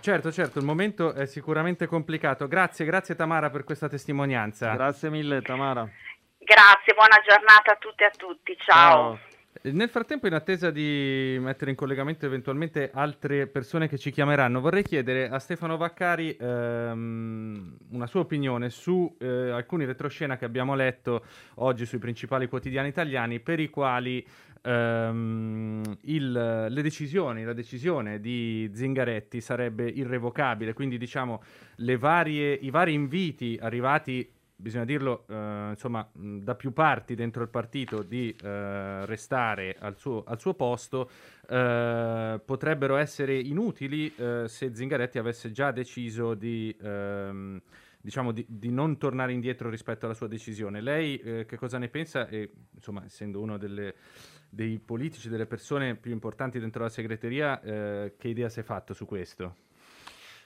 Certo, 0.00 0.30
certo, 0.30 0.58
il 0.58 0.64
momento 0.64 1.14
è 1.14 1.26
sicuramente 1.26 1.86
complicato. 1.86 2.46
Grazie, 2.48 2.84
grazie 2.84 3.14
Tamara 3.14 3.50
per 3.50 3.64
questa 3.64 3.88
testimonianza. 3.88 4.72
Grazie 4.74 5.10
mille 5.10 5.40
Tamara. 5.42 5.88
Grazie, 6.38 6.94
buona 6.94 7.20
giornata 7.26 7.72
a 7.72 7.76
tutte 7.76 8.04
e 8.04 8.06
a 8.06 8.10
tutti. 8.10 8.56
Ciao. 8.58 9.18
Ciao. 9.18 9.35
Nel 9.62 9.88
frattempo, 9.88 10.26
in 10.26 10.34
attesa 10.34 10.70
di 10.70 11.38
mettere 11.40 11.70
in 11.70 11.76
collegamento 11.76 12.26
eventualmente 12.26 12.90
altre 12.92 13.46
persone 13.46 13.88
che 13.88 13.96
ci 13.96 14.10
chiameranno, 14.10 14.60
vorrei 14.60 14.82
chiedere 14.82 15.28
a 15.28 15.38
Stefano 15.38 15.76
Vaccari 15.76 16.36
ehm, 16.38 17.76
una 17.90 18.06
sua 18.06 18.20
opinione 18.20 18.70
su 18.70 19.16
eh, 19.18 19.50
alcuni 19.50 19.84
retroscena 19.84 20.36
che 20.36 20.44
abbiamo 20.44 20.74
letto 20.74 21.24
oggi 21.56 21.86
sui 21.86 21.98
principali 21.98 22.48
quotidiani 22.48 22.88
italiani, 22.88 23.40
per 23.40 23.58
i 23.60 23.70
quali 23.70 24.24
ehm, 24.62 25.82
il, 26.02 26.66
le 26.68 26.82
decisioni, 26.82 27.44
la 27.44 27.54
decisione 27.54 28.20
di 28.20 28.70
Zingaretti 28.74 29.40
sarebbe 29.40 29.88
irrevocabile. 29.88 30.74
Quindi, 30.74 30.98
diciamo, 30.98 31.42
varie, 31.98 32.52
i 32.52 32.70
vari 32.70 32.92
inviti 32.92 33.58
arrivati 33.60 34.28
bisogna 34.56 34.86
dirlo, 34.86 35.26
eh, 35.28 35.68
insomma, 35.70 36.08
da 36.14 36.54
più 36.54 36.72
parti 36.72 37.14
dentro 37.14 37.42
il 37.42 37.50
partito 37.50 38.02
di 38.02 38.34
eh, 38.42 39.04
restare 39.04 39.76
al 39.78 39.98
suo, 39.98 40.24
al 40.24 40.40
suo 40.40 40.54
posto 40.54 41.10
eh, 41.48 42.40
potrebbero 42.42 42.96
essere 42.96 43.38
inutili 43.38 44.12
eh, 44.16 44.44
se 44.48 44.74
Zingaretti 44.74 45.18
avesse 45.18 45.52
già 45.52 45.70
deciso 45.72 46.34
di, 46.34 46.74
ehm, 46.80 47.60
diciamo 48.00 48.32
di, 48.32 48.46
di, 48.48 48.70
non 48.70 48.96
tornare 48.96 49.32
indietro 49.32 49.68
rispetto 49.68 50.06
alla 50.06 50.14
sua 50.14 50.28
decisione. 50.28 50.80
Lei 50.80 51.18
eh, 51.18 51.44
che 51.44 51.56
cosa 51.56 51.76
ne 51.76 51.88
pensa? 51.88 52.26
E, 52.28 52.50
insomma, 52.74 53.04
essendo 53.04 53.40
uno 53.40 53.58
delle, 53.58 53.94
dei 54.48 54.78
politici, 54.78 55.28
delle 55.28 55.46
persone 55.46 55.96
più 55.96 56.12
importanti 56.12 56.58
dentro 56.58 56.82
la 56.82 56.88
segreteria, 56.88 57.60
eh, 57.60 58.14
che 58.16 58.28
idea 58.28 58.48
si 58.48 58.60
è 58.60 58.62
fatto 58.62 58.94
su 58.94 59.04
questo? 59.04 59.56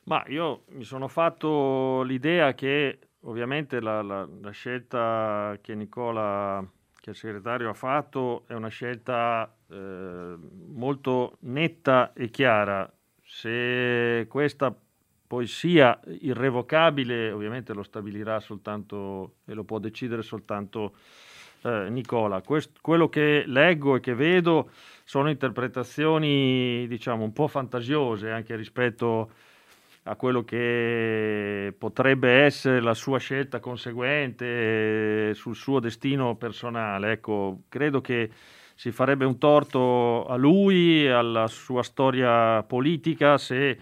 Ma 0.04 0.24
io 0.26 0.64
mi 0.70 0.84
sono 0.84 1.06
fatto 1.06 2.02
l'idea 2.02 2.54
che 2.54 2.98
Ovviamente 3.24 3.80
la, 3.80 4.00
la, 4.02 4.26
la, 4.40 4.50
scelta 4.50 5.58
che 5.60 5.74
Nicola, 5.74 6.66
che 7.00 7.10
il 7.10 7.16
segretario 7.16 7.68
ha 7.68 7.74
fatto, 7.74 8.44
è 8.46 8.54
una 8.54 8.68
scelta 8.68 9.54
eh, 9.68 10.36
molto 10.68 11.36
netta 11.40 12.12
e 12.14 12.30
chiara. 12.30 12.90
Se 13.22 14.26
questa 14.28 14.74
poi 15.26 15.46
sia 15.46 16.00
irrevocabile, 16.20 17.30
ovviamente 17.30 17.74
lo 17.74 17.82
stabilirà 17.82 18.40
soltanto 18.40 19.34
e 19.44 19.52
lo 19.52 19.64
può 19.64 19.78
decidere 19.78 20.22
soltanto 20.22 20.96
eh, 21.62 21.88
Nicola. 21.90 22.40
Quest, 22.40 22.78
quello 22.80 23.08
che 23.08 23.44
leggo 23.46 23.96
e 23.96 24.00
che 24.00 24.14
vedo 24.14 24.70
sono 25.04 25.28
interpretazioni, 25.28 26.86
diciamo, 26.88 27.22
un 27.22 27.32
po' 27.32 27.48
fantasiose 27.48 28.30
anche 28.30 28.56
rispetto 28.56 29.20
a 29.22 29.49
a 30.04 30.16
quello 30.16 30.44
che 30.44 31.74
potrebbe 31.76 32.30
essere 32.44 32.80
la 32.80 32.94
sua 32.94 33.18
scelta 33.18 33.60
conseguente 33.60 35.34
sul 35.34 35.54
suo 35.54 35.78
destino 35.78 36.36
personale. 36.36 37.12
Ecco, 37.12 37.62
credo 37.68 38.00
che 38.00 38.30
si 38.74 38.92
farebbe 38.92 39.26
un 39.26 39.38
torto 39.38 40.26
a 40.26 40.36
lui, 40.36 41.06
alla 41.06 41.46
sua 41.48 41.82
storia 41.82 42.62
politica, 42.62 43.36
se 43.36 43.78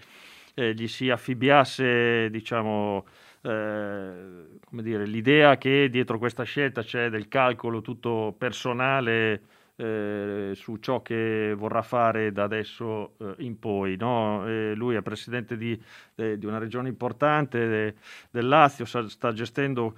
eh, 0.53 0.73
gli 0.73 0.87
si 0.87 1.09
affibbiasse, 1.09 2.29
diciamo, 2.29 3.05
eh, 3.41 4.45
dire, 4.71 5.05
l'idea 5.05 5.57
che 5.57 5.87
dietro 5.89 6.17
questa 6.17 6.43
scelta 6.43 6.83
c'è 6.83 7.09
del 7.09 7.29
calcolo 7.29 7.81
tutto 7.81 8.35
personale 8.37 9.41
eh, 9.79 10.51
su 10.55 10.77
ciò 10.77 11.01
che 11.01 11.53
vorrà 11.57 11.81
fare 11.81 12.33
da 12.33 12.43
adesso 12.43 13.13
eh, 13.19 13.35
in 13.37 13.57
poi. 13.59 13.95
No? 13.95 14.43
lui 14.75 14.95
è 14.95 15.01
presidente 15.01 15.57
di, 15.57 15.79
eh, 16.15 16.37
di, 16.37 16.45
una 16.45 16.57
regione 16.57 16.89
importante 16.89 17.95
del 18.29 18.47
Lazio, 18.47 18.85
sta, 18.85 19.07
sta 19.07 19.31
gestendo 19.31 19.95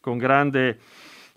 con 0.00 0.18
grande 0.18 0.78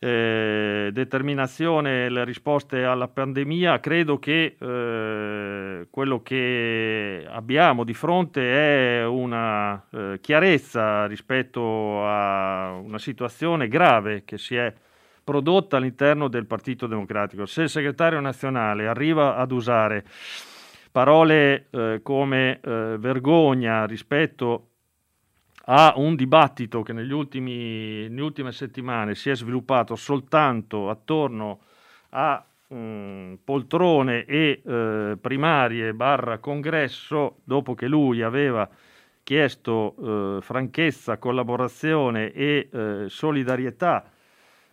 eh, 0.03 0.89
determinazione 0.91 2.09
le 2.09 2.25
risposte 2.25 2.83
alla 2.83 3.07
pandemia. 3.07 3.79
Credo 3.79 4.19
che 4.19 4.57
eh, 4.59 5.88
quello 5.89 6.21
che 6.21 7.25
abbiamo 7.29 7.85
di 7.85 7.93
fronte 7.93 8.41
è 8.41 9.05
una 9.05 9.81
eh, 9.91 10.19
chiarezza 10.19 11.05
rispetto 11.05 12.05
a 12.05 12.71
una 12.73 13.00
situazione 13.00 13.69
grave 13.69 14.23
che 14.25 14.38
si 14.38 14.55
è 14.55 14.73
prodotta 15.24 15.77
all'interno 15.77 16.27
del 16.27 16.46
Partito 16.46 16.88
Democratico. 16.88 17.46
Se 17.46 17.63
il 17.63 17.70
segretario 17.70 18.20
nazionale 18.20 18.88
arriva 18.88 19.36
ad 19.36 19.51
usare 19.51 20.06
parole 20.92 21.68
eh, 21.70 22.00
come 22.03 22.60
eh, 22.60 22.98
vergogna 23.00 23.86
rispetto 23.86 24.68
a 25.65 25.94
un 25.96 26.15
dibattito 26.15 26.84
che 26.84 26.94
negli 26.94 27.12
ultimi, 27.12 28.08
nelle 28.10 28.22
ultime 28.22 28.51
settimane 28.51 29.15
si 29.15 29.30
è 29.30 29.36
sviluppato 29.36 29.96
soltanto 29.96 30.89
attorno 30.89 31.62
a 32.10 32.46
poltrone 33.44 34.25
e 34.25 34.62
eh, 34.65 35.18
primarie 35.22 35.94
barra 35.94 36.39
congresso, 36.39 37.38
dopo 37.44 37.75
che 37.75 37.88
lui 37.88 38.24
aveva 38.24 38.68
chiesto 39.22 39.96
eh, 40.38 40.42
franchezza, 40.42 41.18
collaborazione 41.18 42.32
e 42.32 42.70
eh, 42.72 43.06
solidarietà 43.08 44.12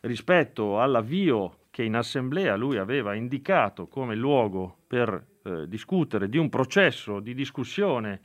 rispetto 0.00 0.80
all'avvio 0.80 1.58
che 1.70 1.82
in 1.82 1.94
assemblea 1.94 2.56
lui 2.56 2.78
aveva 2.78 3.14
indicato 3.14 3.86
come 3.86 4.14
luogo 4.14 4.78
per 4.86 5.26
eh, 5.42 5.68
discutere 5.68 6.28
di 6.28 6.38
un 6.38 6.48
processo 6.48 7.20
di 7.20 7.34
discussione 7.34 8.20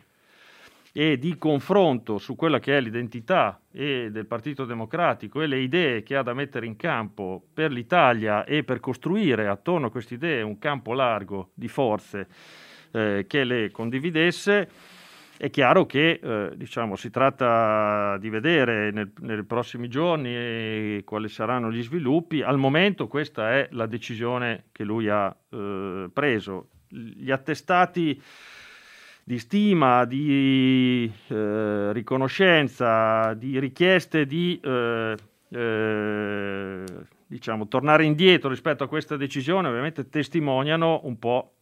e 0.97 1.17
di 1.17 1.37
confronto 1.37 2.17
su 2.17 2.37
quella 2.37 2.59
che 2.59 2.77
è 2.77 2.79
l'identità 2.79 3.59
del 3.69 4.25
Partito 4.25 4.63
Democratico 4.63 5.41
e 5.41 5.47
le 5.47 5.59
idee 5.59 6.03
che 6.03 6.15
ha 6.15 6.23
da 6.23 6.33
mettere 6.33 6.65
in 6.65 6.77
campo 6.77 7.43
per 7.53 7.69
l'Italia 7.69 8.45
e 8.45 8.63
per 8.63 8.79
costruire 8.79 9.49
attorno 9.49 9.87
a 9.87 9.91
queste 9.91 10.13
idee 10.13 10.41
un 10.41 10.57
campo 10.57 10.93
largo 10.93 11.49
di 11.53 11.67
forze 11.67 12.29
eh, 12.91 13.25
che 13.27 13.43
le 13.43 13.71
condividesse 13.71 14.69
È 15.37 15.49
chiaro 15.49 15.85
che 15.85 16.19
eh, 16.23 16.51
diciamo, 16.55 16.95
si 16.95 17.09
tratta 17.09 18.17
di 18.19 18.29
vedere 18.29 18.91
nel, 18.91 19.11
nei 19.19 19.43
prossimi 19.43 19.89
giorni 19.89 21.03
quali 21.03 21.27
saranno 21.27 21.69
gli 21.71 21.83
sviluppi. 21.83 22.41
Al 22.41 22.57
momento 22.57 23.07
questa 23.07 23.51
è 23.51 23.67
la 23.71 23.85
decisione 23.85 24.65
che 24.71 24.85
lui 24.85 25.09
ha 25.09 25.35
eh, 25.49 26.09
preso. 26.13 26.69
Gli 26.87 27.31
attestati 27.31 28.21
di 29.25 29.37
stima, 29.37 30.05
di 30.05 31.11
eh, 31.27 31.91
riconoscenza, 31.91 33.33
di 33.33 33.59
richieste 33.59 34.25
di 34.25 34.57
eh, 34.63 35.15
eh, 35.49 36.83
diciamo, 37.27 37.67
tornare 37.67 38.05
indietro 38.05 38.49
rispetto 38.49 38.83
a 38.83 38.87
questa 38.87 39.17
decisione 39.17 39.67
ovviamente 39.67 40.07
testimoniano 40.07 41.01
un 41.03 41.19
po' 41.19 41.54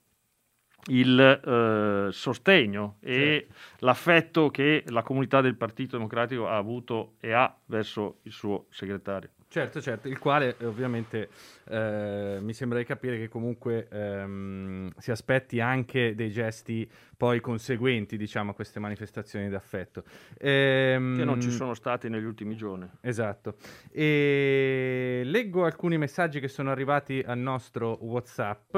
il 0.88 1.20
eh, 1.20 2.12
sostegno 2.12 2.98
e 3.00 3.46
sì. 3.48 3.56
l'affetto 3.80 4.50
che 4.50 4.84
la 4.88 5.02
comunità 5.02 5.42
del 5.42 5.56
Partito 5.56 5.98
Democratico 5.98 6.48
ha 6.48 6.58
avuto 6.58 7.14
e 7.20 7.32
ha 7.32 7.56
verso 7.66 8.20
il 8.24 8.32
suo 8.32 8.66
segretario. 8.70 9.30
Certo, 9.54 9.82
certo, 9.82 10.08
il 10.08 10.18
quale 10.18 10.56
eh, 10.58 10.66
ovviamente 10.66 11.30
eh, 11.70 12.40
mi 12.42 12.54
sembra 12.54 12.80
di 12.80 12.86
capire 12.86 13.20
che 13.20 13.28
comunque 13.28 13.88
ehm, 13.88 14.92
si 14.98 15.12
aspetti 15.12 15.60
anche 15.60 16.16
dei 16.16 16.32
gesti 16.32 16.90
poi 17.24 17.40
conseguenti, 17.40 18.18
diciamo, 18.18 18.52
a 18.52 18.54
queste 18.54 18.82
manifestazioni 18.82 19.48
d'affetto. 19.48 20.04
Ehm, 20.40 21.16
che 21.16 21.24
non 21.24 21.40
ci 21.40 21.52
sono 21.52 21.74
stati 21.74 22.10
negli 22.10 22.26
ultimi 22.26 22.54
giorni. 22.54 22.86
Esatto. 23.00 23.56
E 23.90 25.22
leggo 25.24 25.64
alcuni 25.64 25.98
messaggi 25.98 26.42
che 26.42 26.50
sono 26.50 26.70
arrivati 26.70 27.24
al 27.26 27.38
nostro 27.38 27.98
WhatsApp. 28.02 28.76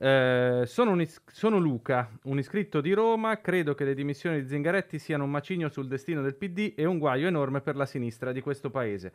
Eh, 0.00 0.64
sono, 0.66 1.00
is- 1.00 1.22
sono, 1.30 1.58
Luca, 1.58 2.10
un 2.24 2.40
iscritto 2.40 2.80
di 2.80 2.92
Roma. 2.92 3.40
Credo 3.40 3.76
che 3.76 3.84
le 3.84 3.94
dimissioni 3.94 4.42
di 4.42 4.48
Zingaretti 4.48 4.98
siano 4.98 5.22
un 5.22 5.30
macigno 5.30 5.68
sul 5.68 5.86
destino 5.86 6.22
del 6.22 6.34
PD 6.34 6.72
e 6.74 6.86
un 6.86 6.98
guaio 6.98 7.28
enorme 7.28 7.60
per 7.60 7.76
la 7.76 7.86
sinistra 7.86 8.32
di 8.32 8.40
questo 8.40 8.68
paese. 8.68 9.12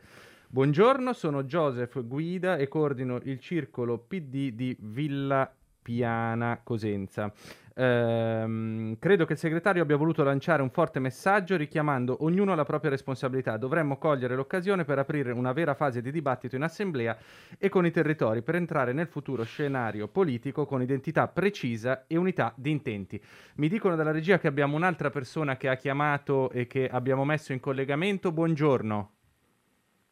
Buongiorno, 0.48 1.12
sono 1.12 1.44
Joseph 1.44 2.02
Guida 2.06 2.56
e 2.56 2.68
coordino 2.68 3.20
il 3.24 3.38
circolo 3.38 3.98
PD 3.98 4.52
di 4.52 4.74
Villa 4.80 5.54
Piana 5.82 6.60
Cosenza. 6.62 7.32
Ehm, 7.74 8.98
credo 8.98 9.24
che 9.24 9.32
il 9.32 9.38
segretario 9.38 9.82
abbia 9.82 9.96
voluto 9.96 10.22
lanciare 10.22 10.62
un 10.62 10.70
forte 10.70 10.98
messaggio 11.00 11.56
richiamando 11.56 12.18
ognuno 12.20 12.52
alla 12.52 12.64
propria 12.64 12.90
responsabilità. 12.90 13.56
Dovremmo 13.56 13.98
cogliere 13.98 14.34
l'occasione 14.34 14.84
per 14.84 14.98
aprire 14.98 15.32
una 15.32 15.52
vera 15.52 15.74
fase 15.74 16.02
di 16.02 16.10
dibattito 16.10 16.56
in 16.56 16.62
assemblea 16.62 17.16
e 17.58 17.68
con 17.68 17.86
i 17.86 17.90
territori 17.90 18.42
per 18.42 18.56
entrare 18.56 18.92
nel 18.92 19.06
futuro 19.06 19.42
scenario 19.44 20.08
politico 20.08 20.66
con 20.66 20.82
identità 20.82 21.28
precisa 21.28 22.04
e 22.06 22.16
unità 22.16 22.52
di 22.56 22.70
intenti. 22.70 23.20
Mi 23.56 23.68
dicono 23.68 23.96
dalla 23.96 24.12
regia 24.12 24.38
che 24.38 24.48
abbiamo 24.48 24.76
un'altra 24.76 25.10
persona 25.10 25.56
che 25.56 25.68
ha 25.68 25.76
chiamato 25.76 26.50
e 26.50 26.66
che 26.66 26.88
abbiamo 26.88 27.24
messo 27.24 27.52
in 27.52 27.60
collegamento. 27.60 28.32
Buongiorno. 28.32 29.10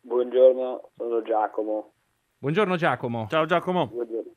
Buongiorno, 0.03 0.91
sono 0.97 1.23
Giacomo. 1.23 1.93
Buongiorno 2.39 2.77
Giacomo. 2.77 3.27
Ciao 3.29 3.45
Giacomo. 3.45 3.87
Buongiorno. 3.89 4.30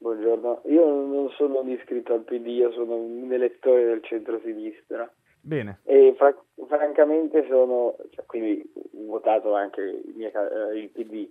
Buongiorno. 0.00 0.62
Io 0.66 0.86
non 0.86 1.28
sono 1.30 1.60
un 1.60 1.70
iscritto 1.70 2.14
al 2.14 2.22
PD, 2.22 2.46
io 2.46 2.70
sono 2.70 2.94
un 2.94 3.32
elettore 3.32 3.84
del 3.84 4.02
centro-sinistra. 4.04 5.12
Bene. 5.40 5.80
E 5.84 6.14
fra- 6.16 6.36
francamente 6.68 7.44
sono, 7.48 7.96
cioè, 8.10 8.24
quindi 8.26 8.62
ho 8.74 9.06
votato 9.06 9.54
anche 9.54 9.80
il, 9.80 10.14
mio, 10.14 10.30
eh, 10.30 10.78
il 10.78 10.88
PD. 10.90 11.28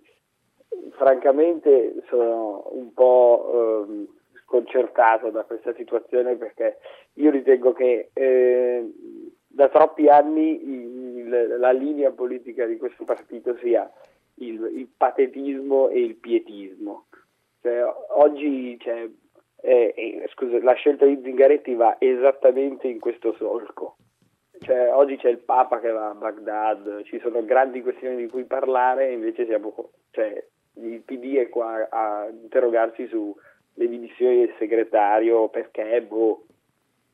Francamente 0.97 1.95
sono 2.09 2.67
un 2.71 2.93
po' 2.93 3.86
eh, 3.88 4.05
sconcertato 4.43 5.29
da 5.29 5.43
questa 5.43 5.74
situazione 5.74 6.36
perché 6.36 6.79
io 7.13 7.31
ritengo 7.31 7.71
che 7.71 8.09
eh, 8.12 8.93
da 9.47 9.69
troppi 9.69 10.09
anni 10.09 10.62
il, 10.62 11.55
la 11.57 11.71
linea 11.71 12.12
politica 12.12 12.65
di 12.65 12.75
questo 12.75 13.05
partito 13.05 13.55
sia 13.62 13.89
il, 14.36 14.69
il 14.74 14.89
patetismo 14.95 15.88
e 15.88 16.01
il 16.01 16.15
pietismo. 16.15 17.05
Cioè, 17.67 17.83
oggi 18.12 18.79
cioè, 18.79 19.09
eh, 19.62 19.93
eh, 19.93 20.29
scusa, 20.33 20.63
la 20.63 20.74
scelta 20.75 21.05
di 21.05 21.19
Zingaretti 21.21 21.73
va 21.73 21.97
esattamente 21.99 22.88
in 22.88 22.99
questo 23.01 23.34
solco. 23.34 23.97
Cioè, 24.60 24.93
oggi 24.93 25.17
c'è 25.17 25.27
il 25.27 25.39
Papa 25.39 25.82
che 25.82 25.91
va 25.91 26.10
a 26.10 26.13
Baghdad, 26.13 27.03
ci 27.03 27.19
sono 27.19 27.43
grandi 27.43 27.82
questioni 27.82 28.15
di 28.15 28.27
cui 28.30 28.45
parlare, 28.45 29.12
invece 29.12 29.45
siamo, 29.45 29.91
cioè, 30.12 30.41
il 30.75 31.01
PD 31.01 31.36
è 31.36 31.49
qua 31.49 31.89
a 31.89 32.30
interrogarsi 32.30 33.06
sulle 33.08 33.36
dimissioni 33.75 34.38
del 34.45 34.56
segretario 34.58 35.49
perché, 35.49 36.01
boh, 36.01 36.45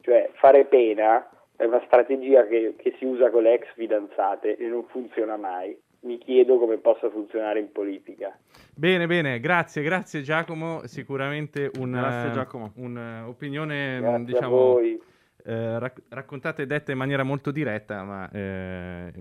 cioè, 0.02 0.30
fare 0.34 0.66
pena 0.66 1.28
è 1.56 1.66
una 1.66 1.82
strategia 1.88 2.46
che, 2.46 2.76
che 2.78 2.94
si 3.00 3.06
usa 3.06 3.32
con 3.32 3.42
le 3.42 3.54
ex 3.54 3.74
fidanzate 3.74 4.56
e 4.56 4.68
non 4.68 4.84
funziona 4.86 5.36
mai. 5.36 5.76
Mi 6.04 6.18
chiedo 6.18 6.58
come 6.58 6.78
possa 6.78 7.10
funzionare 7.10 7.60
in 7.60 7.72
politica. 7.72 8.38
Bene, 8.76 9.08
bene, 9.08 9.40
grazie, 9.40 9.84
grazie 9.84 10.22
Giacomo. 10.22 10.86
Sicuramente 10.86 11.72
un'opinione, 11.78 14.00
un, 14.00 14.26
diciamo, 14.26 14.80
eh, 14.80 15.80
rac- 15.80 16.02
raccontata 16.10 16.62
e 16.62 16.66
detta 16.66 16.92
in 16.92 16.98
maniera 16.98 17.24
molto 17.24 17.52
diretta, 17.52 18.04
ma 18.04 18.30
eh, 18.32 19.14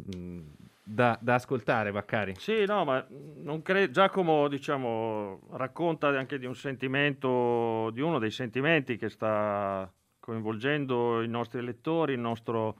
da, 0.83 1.17
da, 1.21 1.35
ascoltare, 1.35 1.93
Baccari. 1.93 2.35
Sì, 2.37 2.65
no, 2.65 2.85
ma 2.85 3.05
non 3.09 3.63
cre- 3.63 3.91
Giacomo 3.91 4.49
diciamo, 4.49 5.41
racconta 5.53 6.09
anche 6.09 6.39
di 6.39 6.47
un 6.47 6.57
sentimento, 6.57 7.91
di 7.91 8.01
uno 8.01 8.19
dei 8.19 8.31
sentimenti 8.31 8.97
che 8.97 9.09
sta 9.09 9.91
coinvolgendo 10.19 11.23
i 11.23 11.29
nostri 11.29 11.59
elettori, 11.59 12.13
il 12.13 12.21
nostro, 12.21 12.77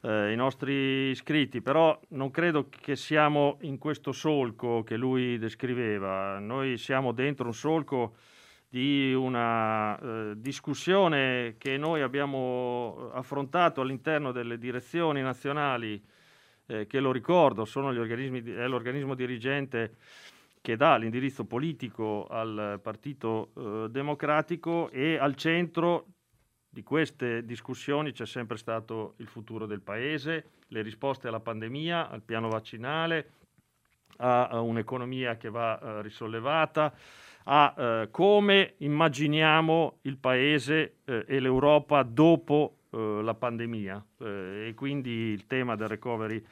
eh, 0.00 0.32
i 0.32 0.36
nostri 0.36 1.10
iscritti, 1.10 1.60
però 1.60 1.98
non 2.10 2.30
credo 2.30 2.68
che 2.68 2.96
siamo 2.96 3.58
in 3.62 3.78
questo 3.78 4.12
solco 4.12 4.82
che 4.82 4.96
lui 4.96 5.38
descriveva, 5.38 6.38
noi 6.38 6.76
siamo 6.76 7.12
dentro 7.12 7.46
un 7.46 7.54
solco 7.54 8.16
di 8.68 9.14
una 9.14 9.98
eh, 9.98 10.32
discussione 10.36 11.56
che 11.58 11.78
noi 11.78 12.02
abbiamo 12.02 13.10
affrontato 13.12 13.80
all'interno 13.80 14.30
delle 14.30 14.58
direzioni 14.58 15.22
nazionali, 15.22 16.02
eh, 16.66 16.86
che 16.86 17.00
lo 17.00 17.10
ricordo, 17.10 17.64
è 17.64 18.66
l'organismo 18.66 19.14
dirigente 19.14 19.96
che 20.60 20.76
dà 20.76 20.96
l'indirizzo 20.96 21.46
politico 21.46 22.26
al 22.28 22.78
Partito 22.82 23.52
eh, 23.56 23.86
Democratico 23.88 24.90
e 24.90 25.16
al 25.16 25.34
centro 25.34 26.06
di 26.68 26.82
queste 26.82 27.44
discussioni 27.44 28.12
c'è 28.12 28.26
sempre 28.26 28.56
stato 28.56 29.14
il 29.18 29.26
futuro 29.26 29.66
del 29.66 29.80
Paese, 29.80 30.50
le 30.68 30.82
risposte 30.82 31.28
alla 31.28 31.40
pandemia, 31.40 32.10
al 32.10 32.22
piano 32.22 32.48
vaccinale, 32.48 33.32
a, 34.18 34.60
un'economia 34.60 35.36
che 35.36 35.50
va 35.50 35.78
uh, 35.80 36.00
risollevata, 36.02 36.92
a 37.44 37.74
uh, 38.02 38.10
come 38.10 38.74
immaginiamo 38.78 39.98
il 40.02 40.18
Paese 40.18 40.96
uh, 41.04 41.24
e 41.26 41.40
l'Europa 41.40 42.02
dopo 42.02 42.74
la 42.90 43.34
pandemia. 43.34 44.02
E 44.18 44.72
quindi 44.74 45.10
il 45.10 45.46
tema 45.46 45.76
del 45.76 45.88
recovery 45.88 46.42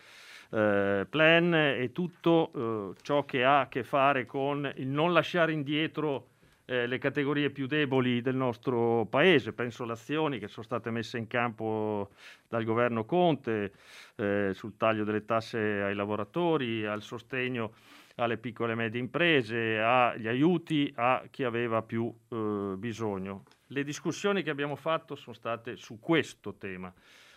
plan 0.51 1.55
e 1.55 1.91
tutto 1.93 2.95
ciò 3.01 3.25
che 3.25 3.43
ha 3.43 3.61
a 3.61 3.69
che 3.69 3.83
fare 3.83 4.27
con 4.27 4.71
il 4.77 4.87
non 4.87 5.15
lasciare 5.15 5.53
indietro 5.53 6.33
eh, 6.67 6.87
le 6.87 6.99
categorie 6.99 7.51
più 7.51 7.67
deboli 7.67 8.21
del 8.21 8.37
nostro 8.37 9.07
paese. 9.07 9.53
Penso 9.53 9.85
alle 9.85 9.93
azioni 9.93 10.39
che 10.39 10.49
sono 10.49 10.65
state 10.65 10.91
messe 10.91 11.17
in 11.17 11.27
campo 11.27 12.11
dal 12.49 12.65
governo 12.65 13.05
Conte 13.05 13.73
eh, 14.17 14.51
sul 14.53 14.77
taglio 14.77 15.05
delle 15.05 15.25
tasse 15.25 15.59
ai 15.59 15.95
lavoratori, 15.95 16.85
al 16.85 17.03
sostegno 17.03 17.73
alle 18.17 18.39
piccole 18.39 18.73
e 18.73 18.77
medie 18.77 19.01
imprese, 19.01 19.79
agli 19.79 20.27
aiuti 20.27 20.93
a 20.97 21.25
chi 21.31 21.45
aveva 21.45 21.83
più 21.83 22.13
eh, 22.29 22.75
bisogno. 22.77 23.45
Le 23.69 23.85
discussioni 23.85 24.43
che 24.43 24.51
abbiamo 24.51 24.77
fatto 24.77 25.17
sono 25.17 25.35
state 25.35 25.77
su 25.77 25.99
questo 25.99 26.55
tema. 26.55 26.93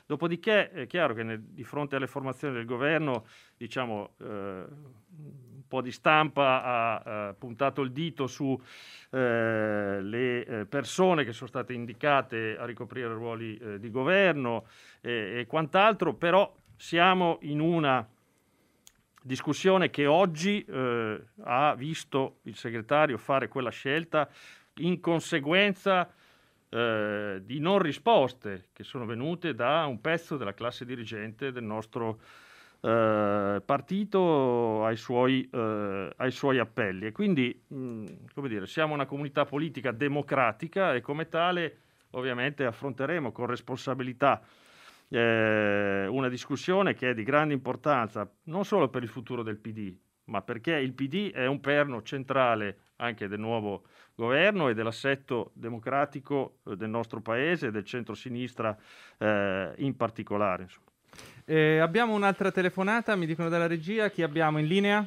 Dopodiché 0.05 0.71
è 0.71 0.87
chiaro 0.87 1.13
che 1.13 1.23
nel, 1.23 1.39
di 1.41 1.63
fronte 1.63 1.95
alle 1.95 2.07
formazioni 2.07 2.55
del 2.55 2.65
governo, 2.65 3.25
diciamo, 3.57 4.15
eh, 4.21 4.65
po' 5.69 5.82
di 5.82 5.91
stampa 5.91 6.63
ha, 6.63 7.27
ha 7.27 7.34
puntato 7.34 7.82
il 7.82 7.93
dito 7.93 8.27
su 8.27 8.60
eh, 9.12 10.01
le 10.01 10.45
eh, 10.45 10.65
persone 10.65 11.23
che 11.23 11.32
sono 11.32 11.47
state 11.47 11.71
indicate 11.71 12.58
a 12.60 12.65
ricoprire 12.65 13.13
ruoli 13.13 13.58
eh, 13.58 13.79
di 13.79 13.89
governo 13.89 14.65
e 15.01 15.45
quant'altro, 15.47 16.13
però 16.13 16.53
siamo 16.75 17.38
in 17.43 17.62
una 17.62 18.05
discussione 19.21 19.89
che 19.89 20.05
oggi 20.08 20.65
eh, 20.65 21.21
ha 21.43 21.75
visto 21.75 22.39
il 22.43 22.55
segretario 22.55 23.17
fare 23.17 23.47
quella 23.47 23.69
scelta 23.69 24.29
in 24.75 24.99
conseguenza 24.99 26.12
eh, 26.69 27.41
di 27.43 27.60
non 27.60 27.79
risposte 27.79 28.69
che 28.73 28.84
sono 28.84 29.05
venute 29.05 29.53
da 29.53 29.86
un 29.86 29.99
pezzo 30.01 30.38
della 30.38 30.53
classe 30.53 30.86
dirigente 30.86 31.51
del 31.51 31.63
nostro 31.63 32.19
eh, 32.81 33.61
partito 33.65 34.85
ai 34.85 34.95
suoi, 34.95 35.49
eh, 35.51 36.13
ai 36.15 36.31
suoi, 36.31 36.59
appelli. 36.59 37.07
E 37.07 37.11
quindi, 37.11 37.63
mh, 37.67 37.77
mm, 37.77 38.05
come 38.33 38.47
dire, 38.47 38.65
siamo 38.67 38.93
una 38.93 39.05
comunità 39.05 39.45
politica 39.45 39.91
democratica 39.91 40.93
e 40.93 41.01
come 41.01 41.27
tale 41.27 41.77
ovviamente 42.11 42.65
affronteremo 42.65 43.31
con 43.31 43.45
responsabilità 43.45 44.41
eh, 45.09 46.07
una 46.07 46.29
discussione 46.29 46.93
che 46.93 47.09
è 47.11 47.13
di 47.13 47.23
grande 47.23 47.53
importanza 47.53 48.29
non 48.43 48.63
solo 48.65 48.89
per 48.89 49.03
il 49.03 49.09
futuro 49.09 49.43
del 49.43 49.57
PD, 49.57 49.95
ma 50.25 50.41
perché 50.41 50.75
il 50.75 50.93
PD 50.93 51.31
è 51.31 51.45
un 51.45 51.59
perno 51.59 52.01
centrale 52.03 52.77
anche 52.97 53.27
del 53.27 53.39
nuovo 53.39 53.83
governo 54.15 54.69
e 54.69 54.73
dell'assetto 54.73 55.51
democratico 55.53 56.59
eh, 56.65 56.75
del 56.75 56.89
nostro 56.89 57.21
paese 57.21 57.67
e 57.67 57.71
del 57.71 57.85
centro-sinistra 57.85 58.77
eh, 59.17 59.73
in 59.77 59.95
particolare. 59.95 60.67
Eh, 61.49 61.79
abbiamo 61.79 62.13
un'altra 62.13 62.51
telefonata, 62.51 63.15
mi 63.15 63.25
dicono 63.25 63.49
dalla 63.49 63.65
regia, 63.65 64.12
chi 64.12 64.21
abbiamo 64.21 64.59
in 64.59 64.67
linea? 64.67 65.03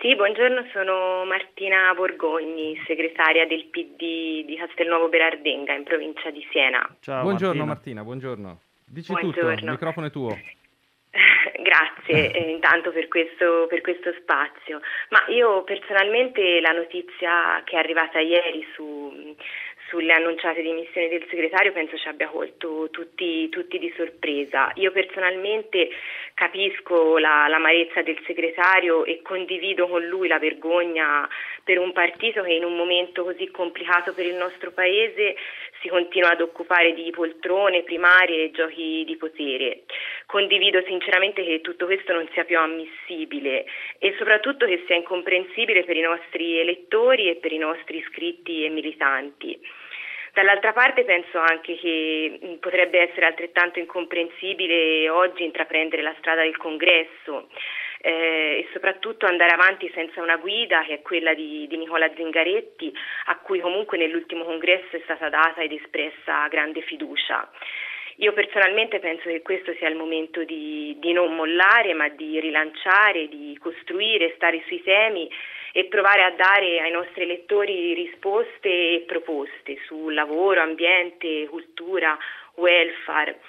Sì, 0.00 0.16
buongiorno, 0.16 0.64
sono 0.72 1.26
Martina 1.26 1.92
Borgogni, 1.94 2.80
segretaria 2.86 3.46
del 3.46 3.66
PD 3.66 4.46
di 4.46 4.56
Castelnuovo 4.58 5.10
Berardenga 5.10 5.74
in 5.74 5.84
provincia 5.84 6.30
di 6.30 6.42
Siena. 6.50 6.80
Ciao 7.00 7.20
buongiorno 7.24 7.66
Martina, 7.66 8.00
Martina 8.00 8.02
buongiorno. 8.04 8.60
Dici 8.86 9.12
buongiorno. 9.12 9.50
tutto, 9.50 9.64
il 9.64 9.70
microfono 9.70 10.06
è 10.06 10.10
tuo. 10.10 10.30
Grazie 11.60 12.32
eh, 12.32 12.50
intanto 12.50 12.90
per 12.90 13.08
questo, 13.08 13.66
per 13.68 13.82
questo, 13.82 14.14
spazio. 14.22 14.80
Ma 15.10 15.26
io 15.28 15.62
personalmente 15.62 16.58
la 16.60 16.72
notizia 16.72 17.60
che 17.64 17.76
è 17.76 17.78
arrivata 17.78 18.18
ieri 18.18 18.66
su, 18.72 19.36
sulle 19.88 20.12
annunciate 20.12 20.62
dimissioni 20.62 21.08
del 21.08 21.26
segretario 21.28 21.72
penso 21.72 21.96
ci 21.96 22.08
abbia 22.08 22.28
colto 22.28 22.88
tutti, 22.90 23.48
tutti 23.48 23.78
di 23.78 23.92
sorpresa. 23.96 24.70
Io 24.74 24.92
personalmente 24.92 25.88
capisco 26.34 27.18
la, 27.18 27.46
l'amarezza 27.48 28.02
del 28.02 28.18
segretario 28.26 29.04
e 29.04 29.22
condivido 29.22 29.88
con 29.88 30.04
lui 30.04 30.28
la 30.28 30.38
vergogna 30.38 31.28
per 31.64 31.78
un 31.78 31.92
partito 31.92 32.42
che 32.42 32.52
in 32.52 32.64
un 32.64 32.76
momento 32.76 33.24
così 33.24 33.50
complicato 33.50 34.12
per 34.12 34.26
il 34.26 34.34
nostro 34.34 34.72
Paese 34.72 35.36
si 35.80 35.88
continua 35.88 36.30
ad 36.30 36.40
occupare 36.40 36.92
di 36.92 37.10
poltrone, 37.10 37.82
primarie 37.82 38.44
e 38.44 38.50
giochi 38.50 39.04
di 39.06 39.16
potere. 39.16 39.82
Condivido 40.26 40.82
sinceramente 40.86 41.42
che 41.44 41.60
tutto 41.60 41.86
questo 41.86 42.12
non 42.12 42.28
sia 42.32 42.44
più 42.44 42.58
ammissibile 42.58 43.64
e 43.98 44.14
soprattutto 44.18 44.66
che 44.66 44.82
sia 44.86 44.96
incomprensibile 44.96 45.84
per 45.84 45.96
i 45.96 46.02
nostri 46.02 46.58
elettori 46.58 47.28
e 47.28 47.36
per 47.36 47.52
i 47.52 47.58
nostri 47.58 47.98
iscritti 47.98 48.64
e 48.64 48.68
militanti. 48.68 49.58
Dall'altra 50.38 50.72
parte 50.72 51.02
penso 51.02 51.40
anche 51.40 51.74
che 51.74 52.38
mm, 52.40 52.54
potrebbe 52.60 53.00
essere 53.00 53.26
altrettanto 53.26 53.80
incomprensibile 53.80 55.08
oggi 55.08 55.42
intraprendere 55.42 56.00
la 56.00 56.14
strada 56.18 56.42
del 56.42 56.56
congresso 56.56 57.48
eh, 58.00 58.62
e 58.62 58.68
soprattutto 58.72 59.26
andare 59.26 59.50
avanti 59.50 59.90
senza 59.92 60.22
una 60.22 60.36
guida 60.36 60.84
che 60.84 60.94
è 60.94 61.02
quella 61.02 61.34
di, 61.34 61.66
di, 61.66 61.76
Nicola 61.76 62.08
Zingaretti 62.14 62.94
a 63.24 63.38
cui 63.38 63.58
comunque 63.58 63.98
nell'ultimo 63.98 64.44
congresso 64.44 64.94
è 64.94 65.00
stata 65.02 65.28
data 65.28 65.60
ed 65.60 65.72
espressa 65.72 66.46
grande 66.46 66.82
fiducia. 66.82 67.50
Io 68.18 68.32
personalmente 68.32 69.00
penso 69.00 69.28
che 69.28 69.42
questo 69.42 69.74
sia 69.74 69.88
il 69.88 69.96
momento 69.96 70.44
di, 70.44 70.94
di 71.00 71.12
non 71.12 71.34
mollare 71.34 71.94
ma 71.94 72.08
di 72.10 72.38
rilanciare, 72.38 73.26
di 73.26 73.58
costruire, 73.60 74.34
stare 74.36 74.62
sui 74.68 74.80
temi 74.84 75.28
e 75.72 75.84
provare 75.84 76.22
a 76.22 76.30
dare 76.30 76.80
ai 76.80 76.90
nostri 76.90 77.22
elettori 77.22 77.94
risposte 77.94 78.68
e 78.68 79.04
proposte 79.06 79.78
su 79.86 80.08
lavoro, 80.08 80.60
ambiente, 80.60 81.46
cultura, 81.48 82.16
welfare. 82.54 83.40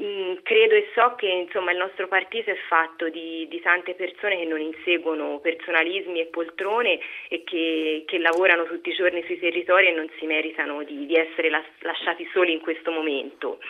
Mm, 0.00 0.38
credo 0.42 0.74
e 0.74 0.90
so 0.92 1.14
che 1.14 1.28
insomma, 1.28 1.70
il 1.70 1.78
nostro 1.78 2.08
partito 2.08 2.50
è 2.50 2.56
fatto 2.68 3.08
di, 3.08 3.46
di, 3.48 3.60
tante 3.60 3.94
persone 3.94 4.38
che 4.38 4.44
non 4.44 4.60
inseguono 4.60 5.38
personalismi 5.38 6.18
e 6.18 6.26
poltrone 6.26 6.98
e 7.28 7.44
che, 7.44 8.02
che, 8.04 8.18
lavorano 8.18 8.64
tutti 8.64 8.88
i 8.88 8.94
giorni 8.94 9.22
sui 9.22 9.38
territori 9.38 9.86
e 9.86 9.92
non 9.92 10.10
si 10.18 10.26
meritano 10.26 10.82
di, 10.82 11.06
di 11.06 11.14
essere 11.14 11.48
las- 11.48 11.80
lasciati 11.82 12.28
soli 12.32 12.52
in 12.52 12.60
questo 12.60 12.90
momento. 12.90 13.60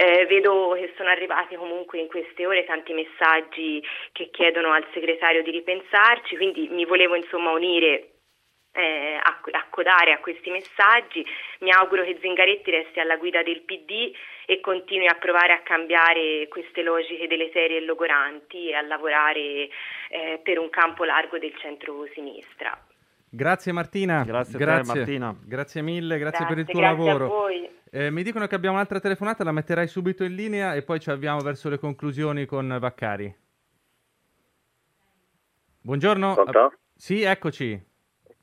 Eh, 0.00 0.26
vedo 0.26 0.76
che 0.78 0.92
sono 0.96 1.08
arrivati 1.08 1.56
comunque 1.56 1.98
in 1.98 2.06
queste 2.06 2.46
ore 2.46 2.64
tanti 2.64 2.92
messaggi 2.92 3.82
che 4.12 4.30
chiedono 4.30 4.70
al 4.70 4.86
segretario 4.92 5.42
di 5.42 5.50
ripensarci, 5.50 6.36
quindi 6.36 6.68
mi 6.68 6.84
volevo 6.84 7.16
insomma 7.16 7.50
unire 7.50 8.10
eh, 8.74 9.18
accodare 9.20 10.12
a 10.12 10.20
questi 10.20 10.50
messaggi. 10.50 11.26
Mi 11.62 11.72
auguro 11.72 12.04
che 12.04 12.16
Zingaretti 12.20 12.70
resti 12.70 13.00
alla 13.00 13.16
guida 13.16 13.42
del 13.42 13.62
PD 13.62 14.14
e 14.46 14.60
continui 14.60 15.08
a 15.08 15.16
provare 15.18 15.52
a 15.52 15.62
cambiare 15.62 16.46
queste 16.46 16.82
logiche 16.82 17.26
deleterie 17.26 17.78
e 17.78 17.80
logoranti 17.80 18.68
e 18.68 18.74
a 18.74 18.82
lavorare 18.82 19.68
eh, 20.10 20.40
per 20.44 20.60
un 20.60 20.70
campo 20.70 21.02
largo 21.02 21.38
del 21.38 21.56
centro-sinistra. 21.56 22.70
Grazie 23.30 23.72
Martina. 23.72 24.24
Grazie, 24.24 24.58
grazie. 24.58 24.92
Te, 24.92 24.98
Martina. 24.98 25.36
Grazie 25.44 25.82
mille, 25.82 26.18
grazie, 26.18 26.46
grazie 26.46 26.54
per 26.54 26.58
il 26.58 26.66
tuo 26.66 26.80
lavoro. 26.80 27.46
Eh, 27.90 28.10
mi 28.10 28.22
dicono 28.22 28.46
che 28.46 28.54
abbiamo 28.54 28.76
un'altra 28.76 29.00
telefonata, 29.00 29.44
la 29.44 29.52
metterai 29.52 29.86
subito 29.86 30.24
in 30.24 30.34
linea 30.34 30.74
e 30.74 30.82
poi 30.82 31.00
ci 31.00 31.10
avviamo 31.10 31.40
verso 31.40 31.68
le 31.68 31.78
conclusioni 31.78 32.44
con 32.44 32.76
Vaccari. 32.80 33.34
Buongiorno. 35.80 36.34
Pronto? 36.34 36.72
Sì, 36.94 37.22
eccoci. 37.22 37.82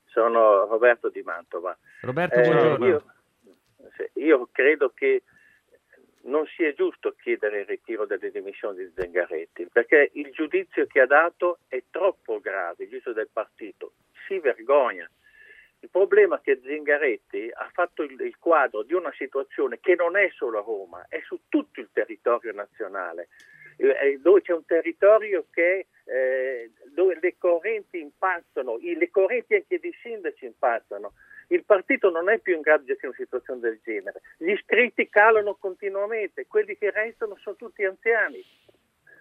Sono 0.04 0.66
Roberto 0.66 1.10
Di 1.10 1.22
Mantova. 1.22 1.76
Roberto, 2.00 2.40
eh, 2.40 2.42
buongiorno. 2.42 2.86
Io, 2.86 3.04
io, 4.14 4.48
credo 4.50 4.90
che 4.94 5.22
non 6.26 6.46
sia 6.46 6.72
giusto 6.72 7.12
chiedere 7.12 7.60
il 7.60 7.66
ritiro 7.66 8.06
delle 8.06 8.30
dimissioni 8.30 8.84
di 8.84 8.92
Zengaretti, 8.94 9.68
perché 9.72 10.10
il 10.14 10.30
giudizio 10.32 10.86
che 10.86 11.00
ha 11.00 11.06
dato 11.06 11.58
è 11.68 11.82
troppo 11.90 12.40
grave, 12.40 12.84
il 12.84 12.90
giudizio 12.90 13.12
del 13.12 13.28
partito. 13.32 13.92
Si 14.26 14.38
vergogna. 14.38 15.08
Il 15.80 15.90
problema 15.90 16.36
è 16.36 16.40
che 16.40 16.60
Zingaretti 16.64 17.50
ha 17.52 17.70
fatto 17.72 18.02
il, 18.02 18.18
il, 18.20 18.38
quadro 18.38 18.82
di 18.82 18.94
una 18.94 19.12
situazione 19.16 19.78
che 19.78 19.94
non 19.94 20.16
è 20.16 20.30
solo 20.34 20.58
a 20.58 20.62
Roma, 20.62 21.06
è 21.08 21.20
su 21.24 21.42
tutto 21.48 21.80
il 21.80 21.90
territorio 21.92 22.52
nazionale, 22.52 23.28
eh, 23.76 24.18
dove 24.20 24.42
c'è 24.42 24.52
un 24.52 24.64
territorio 24.64 25.46
che, 25.50 25.86
eh, 26.04 26.70
dove 26.94 27.18
le 27.20 27.36
correnti 27.38 28.00
impazzano, 28.00 28.78
le 28.80 29.10
correnti 29.10 29.54
anche 29.54 29.78
dei 29.78 29.94
sindaci 30.02 30.46
impazzano. 30.46 31.12
Il 31.48 31.64
partito 31.64 32.10
non 32.10 32.28
è 32.28 32.38
più 32.38 32.56
in 32.56 32.60
grado 32.60 32.82
di 32.82 32.88
gestire 32.88 33.08
una 33.08 33.16
situazione 33.16 33.60
del 33.60 33.78
genere. 33.84 34.20
Gli 34.36 34.50
iscritti 34.50 35.08
calano 35.08 35.54
continuamente, 35.54 36.46
quelli 36.46 36.76
che 36.76 36.90
restano 36.90 37.36
sono 37.36 37.56
tutti 37.56 37.84
anziani 37.84 38.44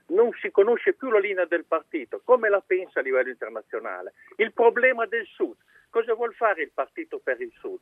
non 0.07 0.31
si 0.39 0.51
conosce 0.51 0.93
più 0.93 1.09
la 1.09 1.19
linea 1.19 1.45
del 1.45 1.65
partito, 1.65 2.21
come 2.23 2.49
la 2.49 2.61
pensa 2.61 2.99
a 2.99 3.01
livello 3.01 3.29
internazionale. 3.29 4.13
Il 4.35 4.53
problema 4.53 5.05
del 5.05 5.25
Sud, 5.25 5.55
cosa 5.89 6.13
vuol 6.13 6.33
fare 6.33 6.61
il 6.61 6.71
partito 6.73 7.19
per 7.19 7.41
il 7.41 7.51
Sud? 7.59 7.79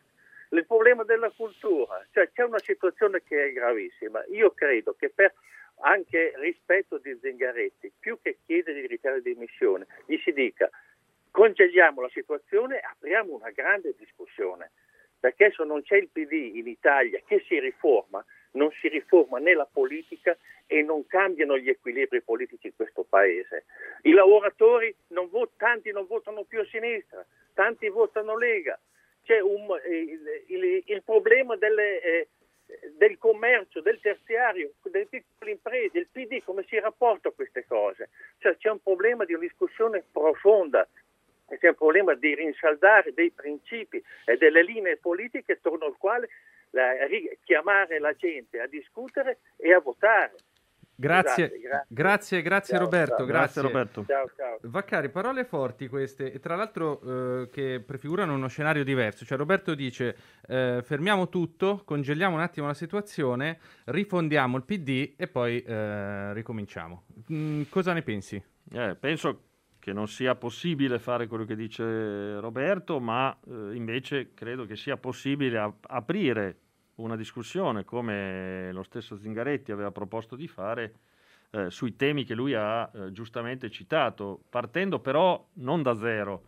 Il 0.50 0.66
problema 0.66 1.04
della 1.04 1.32
cultura, 1.36 2.06
cioè 2.12 2.30
c'è 2.32 2.44
una 2.44 2.60
situazione 2.60 3.24
che 3.24 3.46
è 3.46 3.52
gravissima. 3.52 4.24
Io 4.30 4.52
credo 4.52 4.96
che 4.98 5.10
per 5.10 5.34
anche 5.84 6.34
rispetto 6.38 6.98
di 6.98 7.18
Zingaretti, 7.22 7.92
più 8.00 8.18
che 8.22 8.38
chiedere 8.46 8.82
di 8.82 8.88
ritirare 8.88 9.22
di 9.22 9.34
dimissione, 9.34 9.86
gli 10.06 10.18
si 10.24 10.32
dica 10.32 10.70
congeliamo 11.34 12.00
la 12.00 12.10
situazione 12.14 12.78
e 12.78 12.86
apriamo 12.92 13.34
una 13.34 13.50
grande 13.50 13.96
discussione. 13.98 14.72
Perché 15.20 15.52
se 15.56 15.64
non 15.64 15.82
c'è 15.82 15.96
il 15.96 16.10
PD 16.10 16.56
in 16.56 16.68
Italia 16.68 17.20
che 17.26 17.44
si 17.48 17.60
riforma, 17.60 18.24
non 18.52 18.70
si 18.80 18.88
riforma 18.88 19.40
né 19.40 19.56
la 19.56 19.68
politica 19.72 20.38
e 20.68 20.84
non 20.84 21.08
cambiano 21.08 21.58
gli 21.58 21.70
equilibri 21.70 22.22
politici 22.22 22.68
in 22.68 22.76
questo 22.76 23.04
paese. 23.04 23.66
I 24.04 24.12
lavoratori, 24.12 24.94
non 25.08 25.30
vot- 25.30 25.58
tanti 25.58 25.92
non 25.92 26.06
votano 26.06 26.44
più 26.44 26.60
a 26.60 26.66
sinistra, 26.66 27.26
tanti 27.54 27.90
votano 27.90 28.38
Lega. 28.38 28.80
C'è 29.24 29.40
un, 29.40 29.68
il, 29.90 30.44
il, 30.48 30.84
il, 30.86 31.04
problema 31.04 31.56
delle, 31.56 32.02
eh, 32.02 32.28
del 32.98 33.18
commercio, 33.18 33.82
del 33.82 34.00
terziario, 34.00 34.72
delle 34.84 35.06
piccole 35.06 35.52
imprese, 35.52 36.00
il 36.00 36.08
PD 36.12 36.42
come 36.44 36.64
si 36.68 36.80
rapporta 36.80 37.30
a 37.30 37.34
queste 37.34 37.66
cose. 37.66 38.10
Cioè 38.40 38.58
c'è 38.58 38.70
un 38.70 38.82
problema 38.82 39.26
di 39.26 39.34
una 39.34 39.44
discussione 39.44 40.04
profonda, 40.12 40.88
c'è 41.58 41.68
un 41.68 41.76
problema 41.76 42.14
di 42.16 42.34
rinsaldare 42.36 43.14
dei 43.14 43.32
principi 43.32 44.02
e 44.26 44.38
delle 44.38 44.64
linee 44.64 44.98
politiche 44.98 45.54
attorno 45.54 45.86
al 45.86 45.98
quale 45.98 46.30
la, 46.72 46.94
chiamare 47.44 48.00
la 48.00 48.14
gente 48.14 48.60
a 48.60 48.68
discutere 48.68 49.40
e 49.58 49.74
a 49.74 49.80
votare. 49.80 50.34
Grazie, 50.96 51.50
grazie, 51.50 51.88
grazie, 51.88 52.42
grazie 52.42 52.74
ciao, 52.76 52.84
Roberto. 52.84 53.16
Ciao. 53.18 53.26
Grazie. 53.26 53.62
Roberto. 53.62 54.06
Ciao, 54.06 54.30
ciao. 54.36 54.58
Vaccari, 54.62 55.10
parole 55.10 55.44
forti 55.44 55.88
queste, 55.88 56.32
e 56.32 56.40
tra 56.40 56.56
l'altro 56.56 57.02
eh, 57.42 57.50
che 57.50 57.82
prefigurano 57.86 58.34
uno 58.34 58.48
scenario 58.48 58.84
diverso. 58.84 59.26
Cioè, 59.26 59.38
Roberto 59.38 59.74
dice: 59.74 60.16
eh, 60.48 60.82
fermiamo 60.84 61.30
tutto, 61.30 61.82
congeliamo 61.84 62.36
un 62.36 62.42
attimo 62.42 62.68
la 62.68 62.74
situazione, 62.74 63.60
rifondiamo 63.86 64.58
il 64.58 64.64
PD 64.64 65.14
e 65.18 65.28
poi 65.28 65.62
eh, 65.62 66.34
ricominciamo. 66.34 67.04
Mm, 67.32 67.64
cosa 67.70 67.94
ne 67.94 68.04
pensi? 68.04 68.42
Eh, 68.72 68.96
penso 69.00 69.42
che 69.80 69.92
non 69.92 70.08
sia 70.08 70.36
possibile 70.36 70.98
fare 70.98 71.28
quello 71.28 71.44
che 71.44 71.56
dice 71.56 72.40
Roberto, 72.40 73.02
ma 73.02 73.38
eh, 73.46 73.76
invece 73.76 74.34
credo 74.34 74.66
che 74.66 74.78
sia 74.78 74.96
possibile 74.96 75.58
ap- 75.58 75.86
aprire 75.90 76.60
una 76.96 77.16
discussione 77.16 77.84
come 77.84 78.72
lo 78.72 78.84
stesso 78.84 79.18
Zingaretti 79.18 79.72
aveva 79.72 79.92
proposto 79.92 80.36
di 80.36 80.48
fare 80.48 80.94
eh, 81.52 81.70
sui 81.70 81.96
temi 81.96 82.24
che 82.24 82.36
lui 82.36 82.54
ha 82.54 82.90
eh, 82.94 83.12
giustamente 83.12 83.70
citato, 83.70 84.44
partendo 84.50 85.00
però 85.00 85.48
non 85.54 85.82
da 85.82 85.96
zero, 85.96 86.42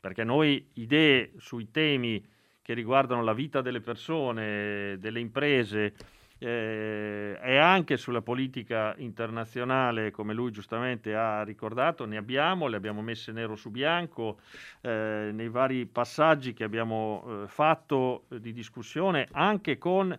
perché 0.00 0.24
noi 0.24 0.70
idee 0.74 1.32
sui 1.38 1.70
temi 1.70 2.24
che 2.62 2.74
riguardano 2.74 3.22
la 3.22 3.32
vita 3.32 3.60
delle 3.60 3.80
persone, 3.80 4.96
delle 4.98 5.20
imprese 5.20 5.94
eh, 6.38 7.38
e 7.42 7.56
anche 7.56 7.96
sulla 7.96 8.20
politica 8.20 8.94
internazionale, 8.98 10.10
come 10.10 10.34
lui 10.34 10.50
giustamente 10.50 11.14
ha 11.14 11.42
ricordato, 11.42 12.04
ne 12.04 12.16
abbiamo, 12.16 12.66
le 12.66 12.76
abbiamo 12.76 13.00
messe 13.00 13.32
nero 13.32 13.56
su 13.56 13.70
bianco 13.70 14.40
eh, 14.82 15.30
nei 15.32 15.48
vari 15.48 15.86
passaggi 15.86 16.52
che 16.52 16.64
abbiamo 16.64 17.24
eh, 17.26 17.48
fatto 17.48 18.24
di 18.28 18.52
discussione, 18.52 19.28
anche 19.32 19.78
con 19.78 20.16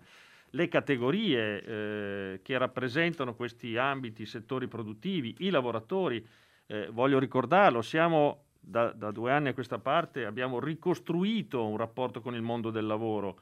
le 0.51 0.67
categorie 0.69 1.63
eh, 1.63 2.39
che 2.41 2.58
rappresentano 2.58 3.36
questi 3.36 3.77
ambiti, 3.77 4.25
settori 4.25 4.67
produttivi, 4.67 5.36
i 5.39 5.49
lavoratori. 5.49 6.25
Eh, 6.65 6.89
voglio 6.91 7.19
ricordarlo, 7.19 7.82
siamo 7.82 8.45
da, 8.60 8.91
da 8.91 9.12
due 9.12 9.32
anni 9.32 9.49
a 9.49 9.53
questa 9.53 9.77
parte, 9.77 10.25
abbiamo 10.25 10.60
ricostruito 10.60 11.65
un 11.65 11.77
rapporto 11.77 12.21
con 12.21 12.34
il 12.34 12.41
mondo 12.41 12.71
del 12.71 12.86
lavoro 12.86 13.39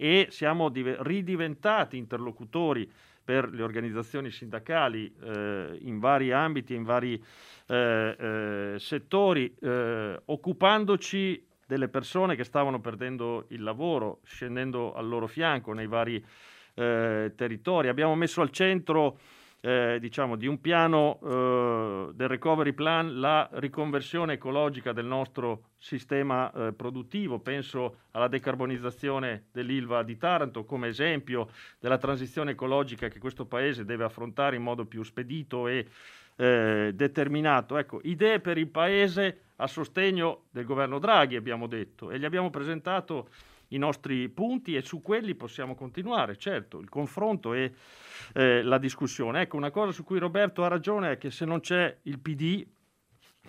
e 0.00 0.28
siamo 0.30 0.68
div- 0.68 1.00
ridiventati 1.00 1.96
interlocutori 1.96 2.88
per 3.24 3.50
le 3.52 3.62
organizzazioni 3.62 4.30
sindacali 4.30 5.12
eh, 5.22 5.76
in 5.82 5.98
vari 5.98 6.30
ambiti, 6.30 6.74
in 6.74 6.84
vari 6.84 7.22
eh, 7.66 8.16
eh, 8.18 8.74
settori, 8.78 9.52
eh, 9.60 10.22
occupandoci 10.24 11.44
delle 11.66 11.88
persone 11.88 12.36
che 12.36 12.44
stavano 12.44 12.80
perdendo 12.80 13.46
il 13.48 13.62
lavoro, 13.62 14.20
scendendo 14.22 14.94
al 14.94 15.08
loro 15.08 15.26
fianco 15.26 15.72
nei 15.72 15.88
vari 15.88 16.24
eh, 16.74 17.32
territori. 17.36 17.88
Abbiamo 17.88 18.14
messo 18.14 18.40
al 18.40 18.50
centro 18.50 19.18
eh, 19.60 19.98
diciamo, 20.00 20.36
di 20.36 20.46
un 20.46 20.60
piano 20.60 21.18
eh, 21.20 22.12
del 22.14 22.28
recovery 22.28 22.72
plan 22.72 23.18
la 23.18 23.48
riconversione 23.54 24.34
ecologica 24.34 24.92
del 24.92 25.06
nostro 25.06 25.70
sistema 25.78 26.50
eh, 26.52 26.72
produttivo. 26.72 27.40
Penso 27.40 27.98
alla 28.12 28.28
decarbonizzazione 28.28 29.46
dell'Ilva 29.52 30.02
di 30.02 30.16
Taranto 30.16 30.64
come 30.64 30.88
esempio 30.88 31.48
della 31.80 31.98
transizione 31.98 32.52
ecologica 32.52 33.08
che 33.08 33.18
questo 33.18 33.46
Paese 33.46 33.84
deve 33.84 34.04
affrontare 34.04 34.56
in 34.56 34.62
modo 34.62 34.84
più 34.84 35.02
spedito 35.02 35.66
e 35.66 35.86
eh, 36.36 36.92
determinato. 36.94 37.76
Ecco, 37.76 38.00
idee 38.04 38.40
per 38.40 38.58
il 38.58 38.68
Paese 38.68 39.40
a 39.56 39.66
sostegno 39.66 40.44
del 40.50 40.64
governo 40.64 41.00
Draghi, 41.00 41.34
abbiamo 41.34 41.66
detto, 41.66 42.12
e 42.12 42.18
gli 42.18 42.24
abbiamo 42.24 42.48
presentato 42.48 43.28
i 43.68 43.78
nostri 43.78 44.28
punti 44.28 44.74
e 44.74 44.82
su 44.82 45.02
quelli 45.02 45.34
possiamo 45.34 45.74
continuare, 45.74 46.36
certo, 46.36 46.78
il 46.78 46.88
confronto 46.88 47.54
e 47.54 47.72
eh, 48.34 48.62
la 48.62 48.78
discussione. 48.78 49.42
Ecco, 49.42 49.56
una 49.56 49.70
cosa 49.70 49.92
su 49.92 50.04
cui 50.04 50.18
Roberto 50.18 50.64
ha 50.64 50.68
ragione 50.68 51.12
è 51.12 51.18
che 51.18 51.30
se 51.30 51.44
non 51.44 51.60
c'è 51.60 51.98
il 52.02 52.18
PD, 52.18 52.66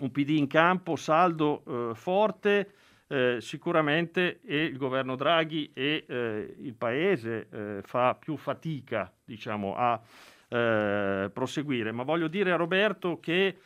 un 0.00 0.10
PD 0.10 0.30
in 0.30 0.46
campo, 0.46 0.96
saldo, 0.96 1.62
eh, 1.66 1.94
forte, 1.94 2.72
eh, 3.06 3.38
sicuramente 3.40 4.40
il 4.44 4.76
governo 4.76 5.16
Draghi 5.16 5.72
e 5.74 6.04
eh, 6.06 6.54
il 6.58 6.74
Paese 6.74 7.48
eh, 7.50 7.80
fa 7.82 8.14
più 8.14 8.36
fatica 8.36 9.12
diciamo, 9.24 9.74
a 9.74 10.00
eh, 10.48 11.30
proseguire. 11.32 11.90
Ma 11.92 12.04
voglio 12.04 12.28
dire 12.28 12.52
a 12.52 12.56
Roberto 12.56 13.18
che 13.18 13.56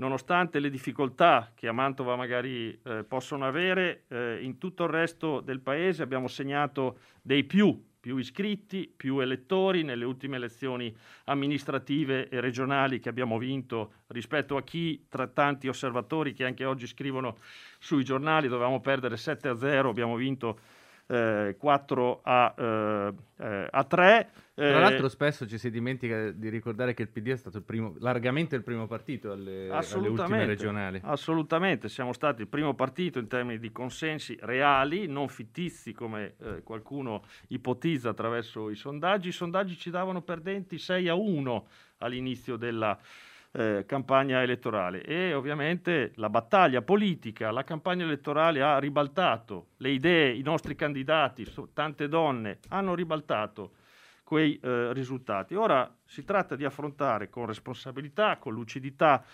nonostante 0.00 0.60
le 0.60 0.70
difficoltà 0.70 1.52
che 1.54 1.68
a 1.68 1.72
Mantova 1.72 2.16
magari 2.16 2.76
eh, 2.82 3.04
possono 3.04 3.46
avere, 3.46 4.04
eh, 4.08 4.38
in 4.40 4.56
tutto 4.56 4.84
il 4.84 4.90
resto 4.90 5.40
del 5.40 5.60
paese 5.60 6.02
abbiamo 6.02 6.26
segnato 6.26 7.00
dei 7.20 7.44
più, 7.44 7.84
più 8.00 8.16
iscritti, 8.16 8.90
più 8.94 9.20
elettori 9.20 9.82
nelle 9.82 10.06
ultime 10.06 10.36
elezioni 10.36 10.94
amministrative 11.24 12.30
e 12.30 12.40
regionali 12.40 12.98
che 12.98 13.10
abbiamo 13.10 13.36
vinto 13.36 13.92
rispetto 14.06 14.56
a 14.56 14.62
chi, 14.62 15.04
tra 15.06 15.26
tanti 15.26 15.68
osservatori 15.68 16.32
che 16.32 16.46
anche 16.46 16.64
oggi 16.64 16.86
scrivono 16.86 17.36
sui 17.78 18.02
giornali, 18.02 18.48
dovevamo 18.48 18.80
perdere 18.80 19.18
7 19.18 19.48
a 19.48 19.58
0, 19.58 19.90
abbiamo 19.90 20.16
vinto 20.16 20.58
eh, 21.10 21.56
4 21.58 22.20
a, 22.22 22.54
eh, 22.56 23.14
eh 23.38 23.68
a 23.70 23.84
3. 23.84 24.30
Tra 24.54 24.78
l'altro 24.78 25.08
spesso 25.08 25.46
ci 25.48 25.56
si 25.56 25.70
dimentica 25.70 26.30
di 26.30 26.50
ricordare 26.50 26.92
che 26.92 27.02
il 27.02 27.08
PD 27.08 27.28
è 27.28 27.36
stato 27.36 27.56
il 27.56 27.62
primo, 27.62 27.94
largamente 27.98 28.56
il 28.56 28.62
primo 28.62 28.86
partito 28.86 29.32
alle, 29.32 29.70
alle 29.70 30.08
ultime 30.08 30.44
regionali. 30.44 31.00
Assolutamente, 31.02 31.88
siamo 31.88 32.12
stati 32.12 32.42
il 32.42 32.48
primo 32.48 32.74
partito 32.74 33.18
in 33.18 33.26
termini 33.26 33.58
di 33.58 33.72
consensi 33.72 34.36
reali, 34.42 35.06
non 35.06 35.28
fittizi 35.28 35.92
come 35.92 36.34
eh, 36.42 36.62
qualcuno 36.62 37.24
ipotizza 37.48 38.10
attraverso 38.10 38.68
i 38.68 38.76
sondaggi. 38.76 39.28
I 39.28 39.32
sondaggi 39.32 39.76
ci 39.76 39.88
davano 39.88 40.20
perdenti 40.20 40.78
6 40.78 41.08
a 41.08 41.14
1 41.14 41.66
all'inizio 41.98 42.56
della 42.56 42.98
eh, 43.52 43.84
campagna 43.86 44.42
elettorale 44.42 45.02
e 45.02 45.34
ovviamente 45.34 46.12
la 46.16 46.28
battaglia 46.28 46.82
politica, 46.82 47.50
la 47.50 47.64
campagna 47.64 48.04
elettorale 48.04 48.62
ha 48.62 48.78
ribaltato 48.78 49.70
le 49.78 49.90
idee, 49.90 50.34
i 50.34 50.42
nostri 50.42 50.74
candidati, 50.74 51.46
tante 51.72 52.08
donne 52.08 52.58
hanno 52.68 52.94
ribaltato 52.94 53.72
quei 54.22 54.58
eh, 54.62 54.92
risultati. 54.92 55.56
Ora 55.56 55.92
si 56.04 56.24
tratta 56.24 56.54
di 56.54 56.64
affrontare 56.64 57.28
con 57.28 57.46
responsabilità, 57.46 58.36
con 58.36 58.54
lucidità 58.54 59.24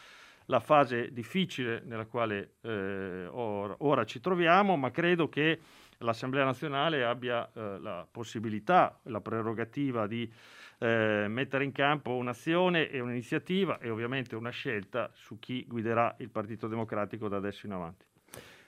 la 0.46 0.60
fase 0.60 1.12
difficile 1.12 1.82
nella 1.84 2.06
quale 2.06 2.54
eh, 2.62 3.26
or- 3.30 3.74
ora 3.80 4.04
ci 4.04 4.20
troviamo, 4.20 4.76
ma 4.76 4.90
credo 4.90 5.28
che 5.28 5.60
l'Assemblea 5.98 6.44
nazionale 6.44 7.04
abbia 7.04 7.50
eh, 7.52 7.78
la 7.80 8.06
possibilità, 8.10 8.98
la 9.04 9.20
prerogativa 9.20 10.06
di 10.06 10.30
eh, 10.78 11.26
mettere 11.28 11.64
in 11.64 11.72
campo 11.72 12.14
un'azione 12.16 12.90
e 12.90 13.00
un'iniziativa 13.00 13.78
e 13.78 13.90
ovviamente 13.90 14.36
una 14.36 14.50
scelta 14.50 15.10
su 15.14 15.38
chi 15.38 15.64
guiderà 15.66 16.14
il 16.18 16.30
Partito 16.30 16.68
Democratico 16.68 17.28
da 17.28 17.36
adesso 17.36 17.66
in 17.66 17.72
avanti. 17.72 18.06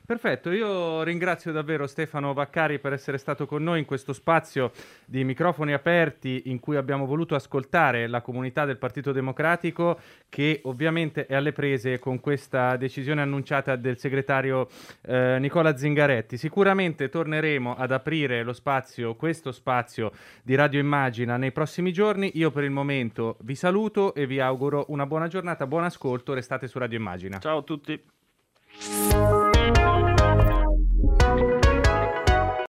Perfetto, 0.09 0.51
io 0.53 1.03
ringrazio 1.03 1.53
davvero 1.53 1.87
Stefano 1.87 2.33
Vaccari 2.33 2.79
per 2.79 2.94
essere 2.94 3.18
stato 3.18 3.44
con 3.44 3.62
noi 3.62 3.81
in 3.81 3.85
questo 3.85 4.14
spazio 4.14 4.73
di 5.05 5.23
microfoni 5.23 5.75
aperti 5.75 6.44
in 6.47 6.61
cui 6.61 6.77
abbiamo 6.77 7.05
voluto 7.05 7.35
ascoltare 7.35 8.07
la 8.07 8.23
comunità 8.23 8.64
del 8.64 8.79
Partito 8.79 9.12
Democratico 9.12 10.01
che 10.31 10.62
ovviamente 10.64 11.27
è 11.27 11.35
alle 11.35 11.53
prese 11.53 11.99
con 11.99 12.21
questa 12.21 12.77
decisione 12.77 13.21
annunciata 13.21 13.77
del 13.77 13.99
segretario 13.99 14.68
eh, 15.03 15.37
Nicola 15.40 15.77
Zingaretti. 15.77 16.38
Sicuramente 16.38 17.11
torneremo 17.11 17.77
ad 17.77 17.92
aprire 17.92 18.42
lo 18.42 18.55
spazio, 18.55 19.14
questo 19.14 19.53
spazio 19.53 20.12
di 20.42 20.55
Radio 20.55 20.81
Immagina 20.81 21.37
nei 21.37 21.53
prossimi 21.53 21.92
giorni. 21.92 22.31
Io 22.37 22.51
per 22.51 22.64
il 22.64 22.71
momento 22.71 23.37
vi 23.40 23.55
saluto 23.55 24.14
e 24.14 24.27
vi 24.27 24.40
auguro 24.40 24.87
una 24.88 25.05
buona 25.05 25.29
giornata, 25.29 25.66
buon 25.66 25.85
ascolto, 25.85 26.33
restate 26.33 26.66
su 26.66 26.79
Radio 26.79 26.97
Immagina. 26.97 27.38
Ciao 27.40 27.59
a 27.59 27.62
tutti. 27.62 28.03